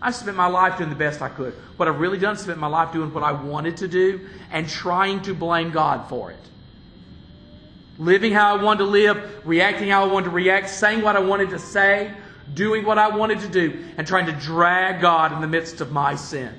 I 0.01 0.11
spent 0.11 0.37
my 0.37 0.47
life 0.47 0.77
doing 0.77 0.89
the 0.89 0.95
best 0.95 1.21
I 1.21 1.29
could. 1.29 1.53
What 1.77 1.87
I've 1.87 1.99
really 1.99 2.17
done 2.17 2.35
is 2.35 2.41
spent 2.41 2.57
my 2.57 2.67
life 2.67 2.93
doing 2.93 3.13
what 3.13 3.23
I 3.23 3.33
wanted 3.33 3.77
to 3.77 3.87
do 3.87 4.27
and 4.51 4.67
trying 4.67 5.21
to 5.23 5.33
blame 5.33 5.71
God 5.71 6.07
for 6.07 6.31
it. 6.31 6.39
Living 7.97 8.31
how 8.31 8.55
I 8.55 8.63
wanted 8.63 8.79
to 8.79 8.85
live, 8.85 9.45
reacting 9.45 9.89
how 9.89 10.05
I 10.05 10.07
wanted 10.07 10.25
to 10.25 10.31
react, 10.31 10.69
saying 10.69 11.01
what 11.01 11.17
I 11.17 11.19
wanted 11.19 11.49
to 11.49 11.59
say, 11.59 12.13
doing 12.53 12.85
what 12.85 12.97
I 12.97 13.09
wanted 13.09 13.41
to 13.41 13.49
do, 13.49 13.85
and 13.97 14.07
trying 14.07 14.27
to 14.27 14.31
drag 14.31 15.01
God 15.01 15.33
in 15.33 15.41
the 15.41 15.47
midst 15.47 15.81
of 15.81 15.91
my 15.91 16.15
sin. 16.15 16.53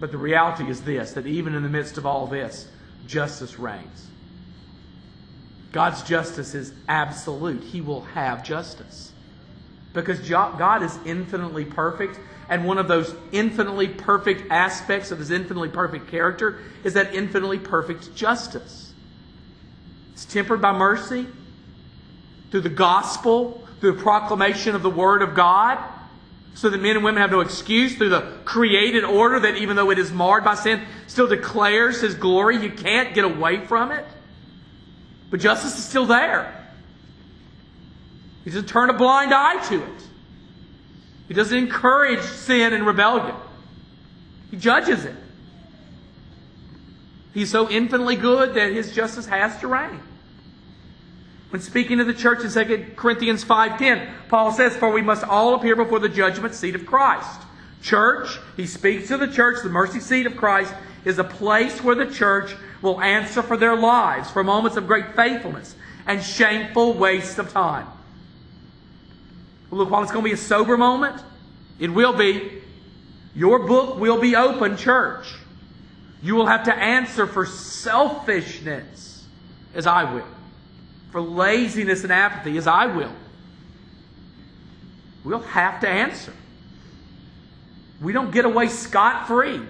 But 0.00 0.10
the 0.10 0.18
reality 0.18 0.68
is 0.70 0.82
this 0.82 1.12
that 1.12 1.26
even 1.26 1.54
in 1.54 1.62
the 1.62 1.68
midst 1.68 1.98
of 1.98 2.06
all 2.06 2.26
this, 2.26 2.68
justice 3.06 3.58
reigns. 3.58 4.08
God's 5.76 6.02
justice 6.04 6.54
is 6.54 6.72
absolute. 6.88 7.62
He 7.62 7.82
will 7.82 8.00
have 8.00 8.42
justice. 8.42 9.12
Because 9.92 10.26
God 10.26 10.82
is 10.82 10.98
infinitely 11.04 11.66
perfect, 11.66 12.18
and 12.48 12.64
one 12.64 12.78
of 12.78 12.88
those 12.88 13.14
infinitely 13.30 13.88
perfect 13.88 14.50
aspects 14.50 15.10
of 15.10 15.18
his 15.18 15.30
infinitely 15.30 15.68
perfect 15.68 16.08
character 16.08 16.60
is 16.82 16.94
that 16.94 17.14
infinitely 17.14 17.58
perfect 17.58 18.14
justice. 18.14 18.94
It's 20.14 20.24
tempered 20.24 20.62
by 20.62 20.72
mercy 20.72 21.26
through 22.50 22.62
the 22.62 22.70
gospel, 22.70 23.68
through 23.78 23.96
the 23.96 24.02
proclamation 24.02 24.74
of 24.74 24.82
the 24.82 24.88
Word 24.88 25.20
of 25.20 25.34
God 25.34 25.78
so 26.54 26.70
that 26.70 26.80
men 26.80 26.96
and 26.96 27.04
women 27.04 27.20
have 27.20 27.30
no 27.30 27.40
excuse 27.40 27.94
through 27.96 28.08
the 28.08 28.22
created 28.46 29.04
order 29.04 29.40
that 29.40 29.56
even 29.56 29.76
though 29.76 29.90
it 29.90 29.98
is 29.98 30.10
marred 30.10 30.42
by 30.42 30.54
sin, 30.54 30.80
still 31.06 31.26
declares 31.26 32.00
His 32.00 32.14
glory. 32.14 32.62
You 32.62 32.70
can't 32.70 33.14
get 33.14 33.26
away 33.26 33.66
from 33.66 33.92
it. 33.92 34.06
But 35.30 35.40
justice 35.40 35.76
is 35.76 35.84
still 35.84 36.06
there. 36.06 36.52
He 38.44 38.50
doesn't 38.50 38.68
turn 38.68 38.90
a 38.90 38.92
blind 38.92 39.34
eye 39.34 39.64
to 39.68 39.82
it. 39.82 40.02
He 41.28 41.34
doesn't 41.34 41.56
encourage 41.56 42.20
sin 42.20 42.72
and 42.72 42.86
rebellion. 42.86 43.34
He 44.50 44.56
judges 44.56 45.04
it. 45.04 45.14
He's 47.34 47.50
so 47.50 47.68
infinitely 47.68 48.16
good 48.16 48.54
that 48.54 48.72
His 48.72 48.94
justice 48.94 49.26
has 49.26 49.58
to 49.60 49.66
reign. 49.66 50.00
When 51.50 51.60
speaking 51.60 51.98
to 51.98 52.04
the 52.04 52.14
church 52.14 52.44
in 52.44 52.50
2 52.50 52.92
Corinthians 52.96 53.44
5.10, 53.44 54.10
Paul 54.28 54.52
says, 54.52 54.76
For 54.76 54.90
we 54.90 55.02
must 55.02 55.24
all 55.24 55.54
appear 55.54 55.76
before 55.76 55.98
the 55.98 56.08
judgment 56.08 56.54
seat 56.54 56.74
of 56.74 56.86
Christ. 56.86 57.40
Church, 57.82 58.38
he 58.56 58.66
speaks 58.66 59.08
to 59.08 59.16
the 59.16 59.28
church, 59.28 59.62
the 59.62 59.68
mercy 59.68 60.00
seat 60.00 60.26
of 60.26 60.36
Christ 60.36 60.72
is 61.06 61.18
a 61.18 61.24
place 61.24 61.82
where 61.82 61.94
the 61.94 62.12
church 62.12 62.54
will 62.82 63.00
answer 63.00 63.42
for 63.42 63.56
their 63.56 63.74
lives, 63.74 64.30
for 64.30 64.44
moments 64.44 64.76
of 64.76 64.86
great 64.86 65.16
faithfulness 65.16 65.74
and 66.06 66.22
shameful 66.22 66.92
waste 66.92 67.38
of 67.38 67.50
time. 67.50 67.86
Look, 69.70 69.90
while 69.90 70.02
it's 70.02 70.12
going 70.12 70.24
to 70.24 70.28
be 70.28 70.34
a 70.34 70.36
sober 70.36 70.76
moment, 70.76 71.22
it 71.78 71.88
will 71.88 72.12
be. 72.12 72.62
Your 73.34 73.66
book 73.66 73.98
will 73.98 74.20
be 74.20 74.36
open, 74.36 74.76
church. 74.76 75.26
You 76.22 76.34
will 76.34 76.46
have 76.46 76.64
to 76.64 76.74
answer 76.74 77.26
for 77.26 77.46
selfishness, 77.46 79.24
as 79.74 79.86
I 79.86 80.12
will 80.12 80.26
for 81.16 81.22
laziness 81.22 82.02
and 82.02 82.12
apathy 82.12 82.58
as 82.58 82.66
I 82.66 82.84
will. 82.84 83.12
We'll 85.24 85.38
have 85.38 85.80
to 85.80 85.88
answer. 85.88 86.34
We 88.02 88.12
don't 88.12 88.30
get 88.30 88.44
away 88.44 88.68
scot 88.68 89.26
free. 89.26 89.62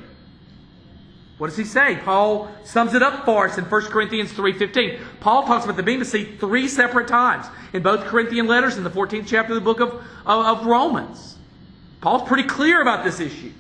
What 1.38 1.48
does 1.48 1.56
he 1.56 1.64
say? 1.64 1.98
Paul 2.02 2.50
sums 2.64 2.94
it 2.94 3.02
up 3.02 3.24
for 3.24 3.46
us 3.48 3.58
in 3.58 3.64
1 3.64 3.82
Corinthians 3.86 4.32
3.15. 4.32 5.00
Paul 5.20 5.44
talks 5.46 5.64
about 5.64 5.76
the 5.76 5.82
Bema 5.82 6.04
seat 6.04 6.40
three 6.40 6.66
separate 6.66 7.08
times 7.08 7.46
in 7.72 7.82
both 7.82 8.06
Corinthian 8.06 8.46
letters 8.46 8.78
in 8.78 8.84
the 8.84 8.90
14th 8.90 9.26
chapter 9.26 9.52
of 9.52 9.56
the 9.56 9.64
book 9.64 9.80
of, 9.80 9.92
of, 10.24 10.60
of 10.60 10.66
Romans. 10.66 11.36
Paul's 12.00 12.26
pretty 12.26 12.48
clear 12.48 12.80
about 12.80 13.04
this 13.04 13.20
issue. 13.20 13.52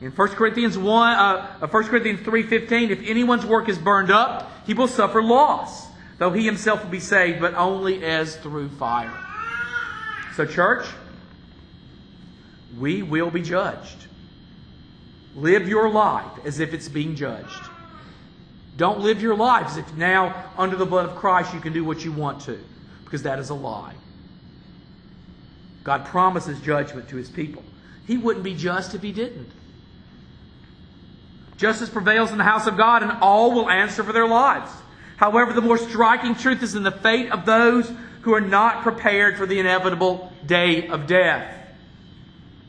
In 0.00 0.10
1 0.10 0.28
Corinthians 0.28 0.78
1, 0.78 1.12
uh, 1.12 1.66
1 1.66 1.84
Corinthians 1.84 2.20
3.15, 2.20 2.90
if 2.90 3.00
anyone's 3.08 3.44
work 3.44 3.68
is 3.68 3.78
burned 3.78 4.10
up, 4.10 4.50
he 4.66 4.74
will 4.74 4.88
suffer 4.88 5.22
loss 5.22 5.88
though 6.18 6.30
he 6.30 6.44
himself 6.44 6.82
will 6.82 6.90
be 6.90 7.00
saved, 7.00 7.40
but 7.40 7.54
only 7.54 8.04
as 8.04 8.36
through 8.36 8.68
fire. 8.70 9.12
So, 10.34 10.46
church, 10.46 10.86
we 12.78 13.02
will 13.02 13.30
be 13.30 13.42
judged. 13.42 14.06
Live 15.36 15.68
your 15.68 15.90
life 15.90 16.30
as 16.44 16.60
if 16.60 16.72
it's 16.72 16.88
being 16.88 17.16
judged. 17.16 17.62
Don't 18.76 19.00
live 19.00 19.22
your 19.22 19.36
life 19.36 19.66
as 19.66 19.76
if 19.76 19.94
now, 19.94 20.50
under 20.56 20.76
the 20.76 20.86
blood 20.86 21.08
of 21.08 21.16
Christ, 21.16 21.54
you 21.54 21.60
can 21.60 21.72
do 21.72 21.84
what 21.84 22.04
you 22.04 22.12
want 22.12 22.42
to, 22.42 22.58
because 23.04 23.22
that 23.22 23.38
is 23.38 23.50
a 23.50 23.54
lie. 23.54 23.94
God 25.84 26.06
promises 26.06 26.60
judgment 26.60 27.08
to 27.10 27.16
his 27.16 27.30
people. 27.30 27.62
He 28.06 28.16
wouldn't 28.16 28.44
be 28.44 28.54
just 28.54 28.94
if 28.94 29.02
he 29.02 29.12
didn't. 29.12 29.50
Justice 31.56 31.88
prevails 31.88 32.32
in 32.32 32.38
the 32.38 32.44
house 32.44 32.66
of 32.66 32.76
God, 32.76 33.02
and 33.02 33.12
all 33.20 33.52
will 33.52 33.70
answer 33.70 34.02
for 34.02 34.12
their 34.12 34.26
lives. 34.26 34.70
However, 35.16 35.52
the 35.52 35.60
more 35.60 35.78
striking 35.78 36.34
truth 36.34 36.62
is 36.62 36.74
in 36.74 36.82
the 36.82 36.90
fate 36.90 37.30
of 37.30 37.46
those 37.46 37.90
who 38.22 38.34
are 38.34 38.40
not 38.40 38.82
prepared 38.82 39.36
for 39.36 39.46
the 39.46 39.60
inevitable 39.60 40.32
day 40.44 40.88
of 40.88 41.06
death. 41.06 41.63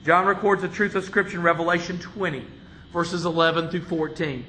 John 0.05 0.27
records 0.27 0.61
the 0.61 0.67
truth 0.67 0.93
of 0.93 1.03
Scripture 1.03 1.37
in 1.37 1.43
Revelation 1.43 1.97
20, 1.97 2.45
verses 2.93 3.25
11 3.25 3.71
through 3.71 3.85
14. 3.85 4.45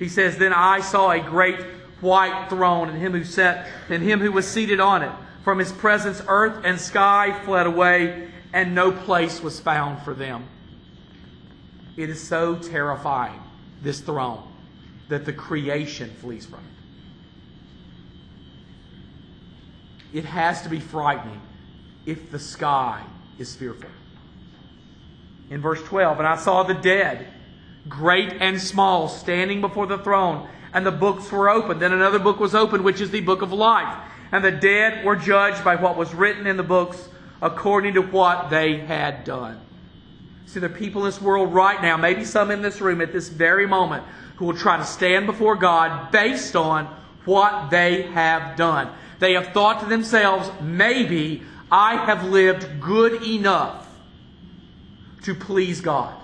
He 0.00 0.08
says, 0.08 0.36
Then 0.36 0.52
I 0.52 0.80
saw 0.80 1.12
a 1.12 1.20
great 1.20 1.60
white 2.00 2.48
throne, 2.48 2.88
and 2.88 2.98
him 2.98 3.12
who 3.12 3.22
sat, 3.22 3.68
and 3.88 4.02
him 4.02 4.18
who 4.18 4.32
was 4.32 4.48
seated 4.48 4.80
on 4.80 5.04
it. 5.04 5.12
From 5.44 5.60
his 5.60 5.70
presence, 5.70 6.20
earth 6.26 6.64
and 6.64 6.80
sky 6.80 7.40
fled 7.44 7.68
away, 7.68 8.32
and 8.52 8.74
no 8.74 8.90
place 8.90 9.40
was 9.40 9.60
found 9.60 10.02
for 10.02 10.12
them. 10.12 10.44
It 11.96 12.10
is 12.10 12.20
so 12.20 12.56
terrifying, 12.56 13.40
this 13.82 14.00
throne, 14.00 14.42
that 15.08 15.24
the 15.24 15.32
creation 15.32 16.10
flees 16.20 16.46
from 16.46 16.64
it. 20.12 20.18
It 20.18 20.24
has 20.24 20.62
to 20.62 20.68
be 20.68 20.80
frightening 20.80 21.40
if 22.06 22.32
the 22.32 22.40
sky 22.40 23.04
is 23.38 23.54
fearful. 23.54 23.90
In 25.50 25.60
verse 25.60 25.82
12, 25.82 26.18
and 26.18 26.26
I 26.26 26.36
saw 26.36 26.62
the 26.64 26.74
dead, 26.74 27.26
great 27.88 28.32
and 28.40 28.60
small, 28.60 29.08
standing 29.08 29.60
before 29.60 29.86
the 29.86 29.98
throne, 29.98 30.48
and 30.72 30.84
the 30.84 30.90
books 30.90 31.30
were 31.30 31.48
opened. 31.48 31.80
Then 31.80 31.92
another 31.92 32.18
book 32.18 32.40
was 32.40 32.54
opened, 32.54 32.84
which 32.84 33.00
is 33.00 33.10
the 33.10 33.20
book 33.20 33.42
of 33.42 33.52
life. 33.52 33.96
And 34.32 34.44
the 34.44 34.50
dead 34.50 35.04
were 35.04 35.16
judged 35.16 35.64
by 35.64 35.76
what 35.76 35.96
was 35.96 36.12
written 36.14 36.46
in 36.46 36.56
the 36.56 36.62
books 36.64 37.08
according 37.40 37.94
to 37.94 38.02
what 38.02 38.50
they 38.50 38.78
had 38.78 39.24
done. 39.24 39.60
See, 40.46 40.60
there 40.60 40.70
are 40.70 40.74
people 40.74 41.02
in 41.02 41.08
this 41.08 41.20
world 41.20 41.54
right 41.54 41.80
now, 41.80 41.96
maybe 41.96 42.24
some 42.24 42.50
in 42.50 42.62
this 42.62 42.80
room 42.80 43.00
at 43.00 43.12
this 43.12 43.28
very 43.28 43.66
moment, 43.66 44.04
who 44.36 44.46
will 44.46 44.56
try 44.56 44.76
to 44.76 44.84
stand 44.84 45.26
before 45.26 45.56
God 45.56 46.10
based 46.10 46.56
on 46.56 46.86
what 47.24 47.70
they 47.70 48.02
have 48.02 48.56
done. 48.56 48.92
They 49.18 49.34
have 49.34 49.48
thought 49.48 49.80
to 49.80 49.86
themselves, 49.86 50.50
maybe 50.60 51.42
I 51.70 52.04
have 52.04 52.24
lived 52.24 52.80
good 52.80 53.22
enough 53.22 53.85
to 55.26 55.34
please 55.34 55.80
God. 55.80 56.14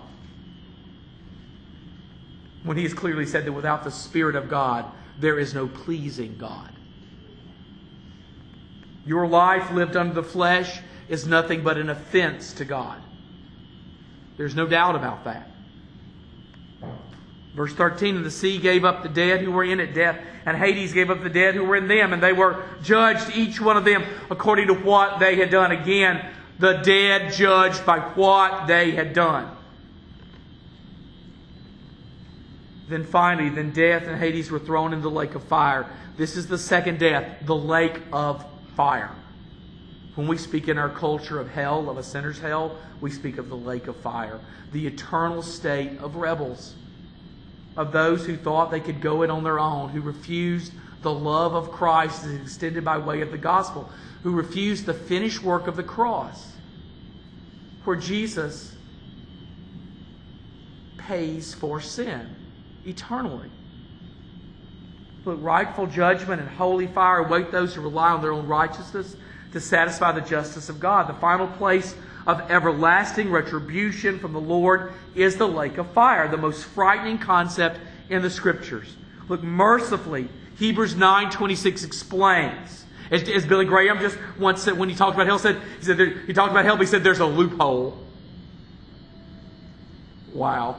When 2.63 2.77
he 2.77 2.85
has 2.85 2.95
clearly 2.95 3.27
said 3.27 3.45
that 3.45 3.53
without 3.53 3.83
the 3.83 3.91
Spirit 3.91 4.37
of 4.37 4.49
God, 4.49 4.85
there 5.19 5.41
is 5.41 5.55
no 5.55 5.67
pleasing 5.67 6.37
God. 6.39 6.71
Your 9.05 9.27
life 9.27 9.73
lived 9.73 9.97
under 9.97 10.15
the 10.15 10.23
flesh 10.23 10.81
is 11.09 11.27
nothing 11.27 11.65
but 11.65 11.79
an 11.79 11.91
offense 11.91 12.53
to 12.55 12.65
God. 12.65 13.03
There's 14.37 14.55
no 14.55 14.69
doubt 14.69 14.95
about 14.95 15.25
that. 15.25 15.51
Verse 17.57 17.75
13, 17.75 18.17
and 18.17 18.25
the 18.25 18.31
sea 18.31 18.57
gave 18.57 18.85
up 18.85 19.03
the 19.03 19.09
dead 19.09 19.41
who 19.41 19.51
were 19.51 19.65
in 19.65 19.81
it, 19.81 19.95
death, 19.95 20.19
and 20.47 20.57
Hades 20.57 20.93
gave 20.93 21.11
up 21.11 21.25
the 21.25 21.29
dead 21.29 21.57
who 21.57 21.65
were 21.65 21.77
in 21.77 21.89
them, 21.89 22.13
and 22.13 22.23
they 22.23 22.33
were 22.33 22.65
judged, 22.85 23.37
each 23.37 23.61
one 23.61 23.77
of 23.77 23.85
them, 23.85 24.05
according 24.31 24.69
to 24.69 24.75
what 24.75 25.19
they 25.19 25.35
had 25.35 25.51
done. 25.51 25.73
Again, 25.73 26.25
the 26.59 26.75
dead 26.75 27.33
judged 27.33 27.85
by 27.85 27.99
what 27.99 28.67
they 28.67 28.93
had 28.93 29.13
done. 29.13 29.57
Then 32.89 33.05
finally, 33.05 33.49
then 33.49 33.71
death 33.71 34.07
and 34.07 34.19
Hades 34.19 34.51
were 34.51 34.59
thrown 34.59 34.93
into 34.93 35.03
the 35.03 35.11
lake 35.11 35.35
of 35.35 35.43
fire. 35.45 35.87
This 36.17 36.37
is 36.37 36.47
the 36.47 36.59
second 36.59 36.99
death, 36.99 37.47
the 37.47 37.57
lake 37.57 38.01
of 38.13 38.45
fire. 38.77 39.11
When 40.15 40.29
we 40.29 40.37
speak 40.37 40.69
in 40.69 40.77
our 40.77 40.91
culture 40.91 41.41
of 41.41 41.49
hell, 41.49 41.89
of 41.89 41.97
a 41.97 42.03
sinner's 42.03 42.39
hell, 42.39 42.77
we 43.01 43.11
speak 43.11 43.39
of 43.39 43.49
the 43.49 43.57
lake 43.57 43.87
of 43.87 43.97
fire, 43.97 44.39
the 44.73 44.87
eternal 44.87 45.43
state 45.43 45.99
of 46.01 46.17
rebels 46.17 46.75
of 47.77 47.93
those 47.93 48.27
who 48.27 48.37
thought 48.37 48.71
they 48.71 48.81
could 48.81 49.01
go 49.01 49.23
it 49.23 49.31
on 49.31 49.45
their 49.45 49.59
own, 49.59 49.89
who 49.91 50.01
refused 50.01 50.73
the 51.03 51.13
love 51.13 51.55
of 51.55 51.71
Christ 51.71 52.25
is 52.25 52.41
extended 52.41 52.85
by 52.85 52.99
way 52.99 53.21
of 53.21 53.31
the 53.31 53.39
gospel, 53.39 53.91
who 54.23 54.33
refused 54.33 54.87
the 54.87 54.95
finished 54.95 55.43
work 55.43 55.67
of 55.67 55.77
the 55.77 55.83
cross, 55.83 56.53
where 57.85 57.97
Jesus 57.97 58.75
pays 60.97 61.53
for 61.55 61.81
sin 61.81 62.35
eternally. 62.87 63.51
Look, 65.25 65.39
rightful 65.43 65.87
judgment 65.87 66.41
and 66.41 66.51
holy 66.51 66.87
fire 66.87 67.19
await 67.19 67.53
those 67.53 67.75
who 67.75 67.81
rely 67.81 68.11
on 68.11 68.23
their 68.23 68.33
own 68.33 68.47
righteousness 68.47 69.17
to 69.53 69.61
satisfy 69.61 70.13
the 70.13 70.21
justice 70.21 70.69
of 70.69 70.81
God. 70.81 71.09
The 71.09 71.21
final 71.21 71.47
place 71.47 71.95
of 72.27 72.51
everlasting 72.51 73.31
retribution 73.31 74.19
from 74.19 74.33
the 74.33 74.41
Lord 74.41 74.93
is 75.15 75.37
the 75.37 75.49
lake 75.49 75.79
of 75.79 75.91
fire, 75.93 76.29
the 76.29 76.37
most 76.37 76.65
frightening 76.65 77.19
concept 77.19 77.81
in 78.09 78.23
the 78.23 78.31
scriptures. 78.31 78.97
Look, 79.29 79.43
mercifully, 79.43 80.29
Hebrews 80.63 80.95
9:26 80.95 81.85
explains. 81.85 82.85
As, 83.11 83.29
as, 83.29 83.45
Billy 83.45 83.65
Graham 83.65 83.99
just 83.99 84.17
once 84.39 84.63
said 84.63 84.79
when 84.79 84.89
he 84.89 84.95
talked 84.95 85.15
about 85.15 85.27
hell, 85.27 85.41
said 85.41 85.61
he 85.81 85.85
said 85.85 85.97
there, 85.97 86.11
he 86.21 86.33
talked 86.33 86.53
about 86.53 86.65
hell, 86.65 86.77
but 86.77 86.83
he 86.83 86.87
said 86.87 87.03
there's 87.03 87.19
a 87.19 87.27
loophole. 87.27 87.99
Wow. 90.33 90.77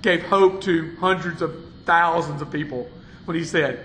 Gave 0.00 0.22
hope 0.22 0.62
to 0.62 0.96
hundreds 0.96 1.42
of 1.42 1.54
thousands 1.84 2.40
of 2.40 2.50
people 2.50 2.88
when 3.26 3.36
he 3.36 3.44
said, 3.44 3.84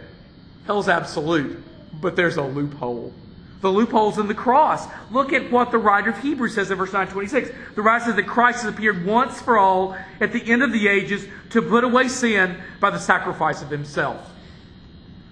Hell's 0.67 0.87
absolute, 0.87 1.61
but 1.99 2.15
there's 2.15 2.37
a 2.37 2.43
loophole. 2.43 3.13
The 3.63 3.71
loophole's 3.71 4.17
in 4.17 4.27
the 4.27 4.35
cross. 4.35 4.85
Look 5.09 5.31
at 5.31 5.49
what 5.49 5.71
the 5.71 5.77
writer 5.77 6.09
of 6.09 6.19
Hebrews 6.19 6.53
says 6.53 6.69
in 6.69 6.77
verse 6.77 6.91
926. 6.91 7.49
The 7.75 7.81
writer 7.81 8.05
says 8.05 8.15
that 8.17 8.27
Christ 8.27 8.63
has 8.63 8.73
appeared 8.73 9.05
once 9.05 9.41
for 9.41 9.57
all 9.57 9.97
at 10.19 10.33
the 10.33 10.51
end 10.51 10.63
of 10.63 10.73
the 10.73 10.89
ages 10.89 11.25
to 11.51 11.61
put 11.61 11.85
away 11.85 12.09
sin 12.09 12.57
by 12.81 12.89
the 12.89 12.99
sacrifice 12.99 13.61
of 13.61 13.69
himself. 13.69 14.29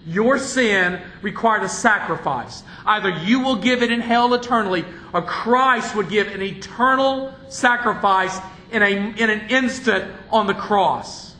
Your 0.08 0.40
sin 0.40 1.02
required 1.22 1.64
a 1.64 1.70
sacrifice. 1.70 2.64
Either 2.86 3.10
you 3.10 3.42
will 3.42 3.58
give 3.58 3.84
it 3.84 3.92
in 3.92 4.00
hell 4.00 4.34
eternally, 4.34 4.86
or 5.14 5.22
Christ 5.22 5.94
would 5.98 6.08
give 6.08 6.28
an 6.28 6.42
eternal 6.42 7.36
sacrifice 7.50 8.40
in, 8.72 8.82
a, 8.82 8.92
in 8.92 9.30
an 9.30 9.50
instant 9.50 10.10
on 10.30 10.48
the 10.48 10.54
cross. 10.54 11.36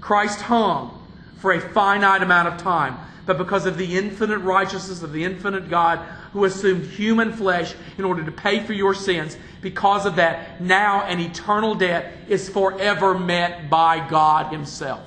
Christ 0.00 0.40
hung 0.40 1.00
for 1.38 1.52
a 1.52 1.60
finite 1.60 2.24
amount 2.24 2.48
of 2.48 2.60
time, 2.60 2.98
but 3.26 3.38
because 3.38 3.66
of 3.66 3.76
the 3.76 3.98
infinite 3.98 4.38
righteousness 4.38 5.02
of 5.02 5.12
the 5.12 5.24
infinite 5.24 5.68
God 5.68 5.98
who 6.32 6.44
assumed 6.44 6.86
human 6.86 7.32
flesh 7.32 7.74
in 7.98 8.04
order 8.04 8.24
to 8.24 8.32
pay 8.32 8.60
for 8.60 8.72
your 8.72 8.94
sins, 8.94 9.36
because 9.60 10.06
of 10.06 10.16
that, 10.16 10.60
now 10.60 11.02
an 11.02 11.18
eternal 11.18 11.74
debt 11.74 12.12
is 12.28 12.48
forever 12.48 13.18
met 13.18 13.68
by 13.68 14.06
God 14.08 14.52
Himself. 14.52 15.02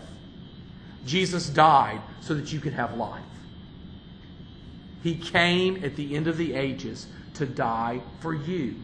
Jesus 1.05 1.49
died 1.49 2.01
so 2.19 2.33
that 2.33 2.51
you 2.51 2.59
could 2.59 2.73
have 2.73 2.97
life. 2.97 3.23
He 5.01 5.15
came 5.15 5.83
at 5.83 5.95
the 5.95 6.15
end 6.15 6.27
of 6.27 6.37
the 6.37 6.53
ages 6.55 7.07
to 7.35 7.45
die 7.45 8.01
for 8.19 8.33
you. 8.33 8.75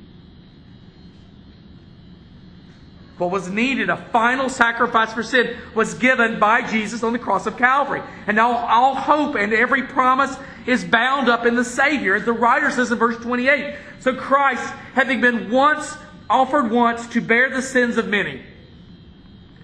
What 3.18 3.32
was 3.32 3.49
needed, 3.49 3.89
a 3.89 3.97
final 3.97 4.49
sacrifice 4.49 5.13
for 5.13 5.24
sin, 5.24 5.57
was 5.74 5.93
given 5.93 6.38
by 6.38 6.70
Jesus 6.70 7.01
on 7.01 7.13
the 7.13 7.20
cross 7.20 7.45
of 7.45 7.57
Calvary. 7.57 8.01
And 8.28 8.36
now 8.36 8.51
all 8.51 8.93
hope 8.93 9.36
and 9.36 9.53
every 9.53 9.84
promise 9.84 10.36
is 10.66 10.84
bound 10.84 11.30
up 11.30 11.45
in 11.45 11.55
the 11.55 11.63
Savior. 11.63 12.16
As 12.16 12.26
the 12.26 12.34
writer 12.34 12.70
says 12.72 12.91
in 12.91 12.97
verse 12.97 13.18
28 13.18 13.76
So 14.01 14.13
Christ, 14.13 14.63
having 14.93 15.22
been 15.22 15.49
once 15.49 15.95
offered 16.30 16.72
once 16.72 17.07
to 17.07 17.22
bear 17.22 17.49
the 17.49 17.61
sins 17.61 17.97
of 17.97 18.07
many, 18.07 18.41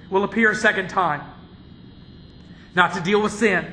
will 0.09 0.23
appear 0.23 0.51
a 0.51 0.55
second 0.55 0.89
time. 0.89 1.21
Not 2.73 2.93
to 2.93 3.01
deal 3.01 3.21
with 3.21 3.33
sin, 3.33 3.65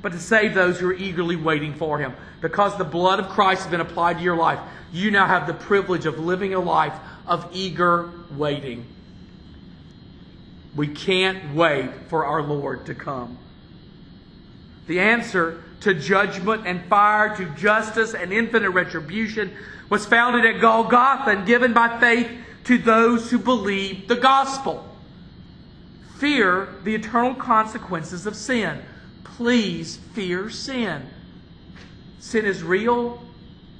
but 0.00 0.12
to 0.12 0.20
save 0.20 0.54
those 0.54 0.78
who 0.78 0.90
are 0.90 0.94
eagerly 0.94 1.34
waiting 1.34 1.74
for 1.74 1.98
him. 1.98 2.14
Because 2.40 2.78
the 2.78 2.84
blood 2.84 3.18
of 3.18 3.30
Christ 3.30 3.62
has 3.62 3.70
been 3.70 3.80
applied 3.80 4.18
to 4.18 4.22
your 4.22 4.36
life, 4.36 4.60
you 4.92 5.10
now 5.10 5.26
have 5.26 5.48
the 5.48 5.54
privilege 5.54 6.06
of 6.06 6.20
living 6.20 6.54
a 6.54 6.60
life 6.60 6.94
of 7.26 7.48
eager 7.52 8.10
waiting. 8.36 8.86
We 10.74 10.88
can't 10.88 11.54
wait 11.54 11.90
for 12.08 12.24
our 12.24 12.42
Lord 12.42 12.86
to 12.86 12.94
come. 12.94 13.38
The 14.86 15.00
answer 15.00 15.62
to 15.80 15.94
judgment 15.94 16.66
and 16.66 16.84
fire, 16.86 17.36
to 17.36 17.44
justice 17.56 18.14
and 18.14 18.32
infinite 18.32 18.70
retribution, 18.70 19.52
was 19.88 20.06
founded 20.06 20.44
at 20.44 20.60
Golgotha 20.60 21.30
and 21.30 21.46
given 21.46 21.72
by 21.72 21.98
faith 21.98 22.30
to 22.64 22.78
those 22.78 23.30
who 23.30 23.38
believe 23.38 24.08
the 24.08 24.16
gospel. 24.16 24.84
Fear 26.18 26.68
the 26.84 26.94
eternal 26.94 27.34
consequences 27.34 28.26
of 28.26 28.34
sin. 28.34 28.82
Please 29.24 29.96
fear 30.14 30.50
sin. 30.50 31.08
Sin 32.18 32.44
is 32.44 32.62
real, 32.62 33.22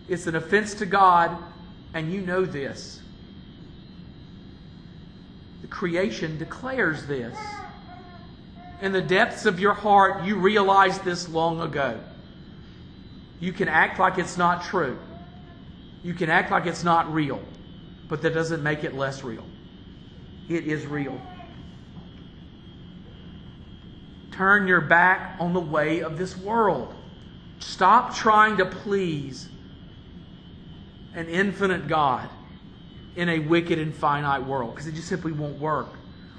it's 0.08 0.26
an 0.26 0.36
offense 0.36 0.74
to 0.74 0.86
God, 0.86 1.36
and 1.92 2.12
you 2.12 2.20
know 2.20 2.44
this. 2.44 3.00
Creation 5.78 6.36
declares 6.38 7.06
this. 7.06 7.38
In 8.82 8.90
the 8.90 9.00
depths 9.00 9.46
of 9.46 9.60
your 9.60 9.74
heart, 9.74 10.24
you 10.24 10.34
realized 10.34 11.04
this 11.04 11.28
long 11.28 11.60
ago. 11.60 12.00
You 13.38 13.52
can 13.52 13.68
act 13.68 14.00
like 14.00 14.18
it's 14.18 14.36
not 14.36 14.64
true. 14.64 14.98
You 16.02 16.14
can 16.14 16.30
act 16.30 16.50
like 16.50 16.66
it's 16.66 16.82
not 16.82 17.14
real, 17.14 17.40
but 18.08 18.22
that 18.22 18.34
doesn't 18.34 18.60
make 18.60 18.82
it 18.82 18.96
less 18.96 19.22
real. 19.22 19.44
It 20.48 20.66
is 20.66 20.84
real. 20.84 21.20
Turn 24.32 24.66
your 24.66 24.80
back 24.80 25.36
on 25.38 25.52
the 25.52 25.60
way 25.60 26.00
of 26.00 26.18
this 26.18 26.36
world. 26.36 26.92
Stop 27.60 28.16
trying 28.16 28.56
to 28.56 28.64
please 28.64 29.48
an 31.14 31.28
infinite 31.28 31.86
God 31.86 32.28
in 33.18 33.28
a 33.28 33.40
wicked 33.40 33.80
and 33.80 33.92
finite 33.92 34.46
world 34.46 34.70
because 34.70 34.86
it 34.86 34.94
just 34.94 35.08
simply 35.08 35.32
won't 35.32 35.58
work. 35.58 35.88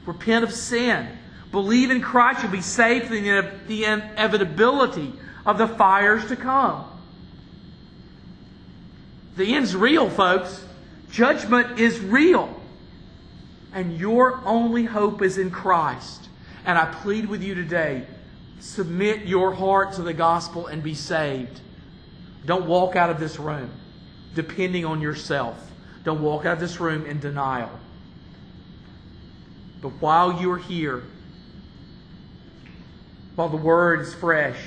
Repent 0.06 0.46
of 0.46 0.54
sin. 0.54 1.10
Believe 1.52 1.92
in 1.92 2.00
Christ. 2.02 2.42
You'll 2.42 2.54
be 2.54 2.62
saved 2.62 3.08
from 3.08 3.22
the 3.68 3.84
inevitability 3.84 5.14
of 5.46 5.58
the 5.58 5.68
fires 5.68 6.26
to 6.28 6.38
come. 6.38 6.86
The 9.36 9.56
end's 9.56 9.76
real, 9.76 10.10
folks. 10.10 10.66
Judgment 11.12 11.82
is 11.82 12.00
real. 12.00 12.62
And 13.74 13.98
your 13.98 14.42
only 14.46 14.86
hope 14.86 15.22
is 15.22 15.38
in 15.38 15.52
Christ. 15.52 16.30
And 16.66 16.78
I 16.78 16.86
plead 16.86 17.28
with 17.28 17.44
you 17.44 17.56
today 17.56 18.08
submit 18.62 19.26
your 19.26 19.54
heart 19.54 19.94
to 19.94 20.02
the 20.02 20.14
gospel 20.14 20.68
and 20.68 20.82
be 20.82 20.94
saved. 20.94 21.60
Don't 22.46 22.68
walk 22.68 22.96
out 22.96 23.10
of 23.10 23.20
this 23.20 23.38
room 23.38 23.70
depending 24.34 24.86
on 24.86 25.02
yourself. 25.02 25.69
Don't 26.04 26.22
walk 26.22 26.46
out 26.46 26.54
of 26.54 26.60
this 26.60 26.80
room 26.80 27.06
in 27.06 27.20
denial. 27.20 27.72
But 29.82 29.90
while 30.02 30.42
you're 30.42 30.58
here, 30.58 31.04
while 33.36 33.50
the 33.50 33.58
word 33.58 34.02
is 34.02 34.14
fresh 34.14 34.60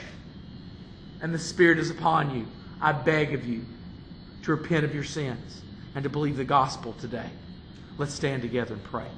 and 1.20 1.34
the 1.34 1.38
Spirit 1.38 1.78
is 1.78 1.90
upon 1.90 2.34
you, 2.34 2.46
I 2.80 2.92
beg 2.92 3.34
of 3.34 3.46
you 3.46 3.64
to 4.42 4.50
repent 4.50 4.84
of 4.84 4.94
your 4.94 5.04
sins 5.04 5.62
and 5.94 6.02
to 6.04 6.10
believe 6.10 6.36
the 6.36 6.44
gospel 6.44 6.94
today. 6.94 7.30
Let's 7.98 8.14
stand 8.14 8.42
together 8.42 8.74
and 8.74 8.82
pray. 8.84 9.12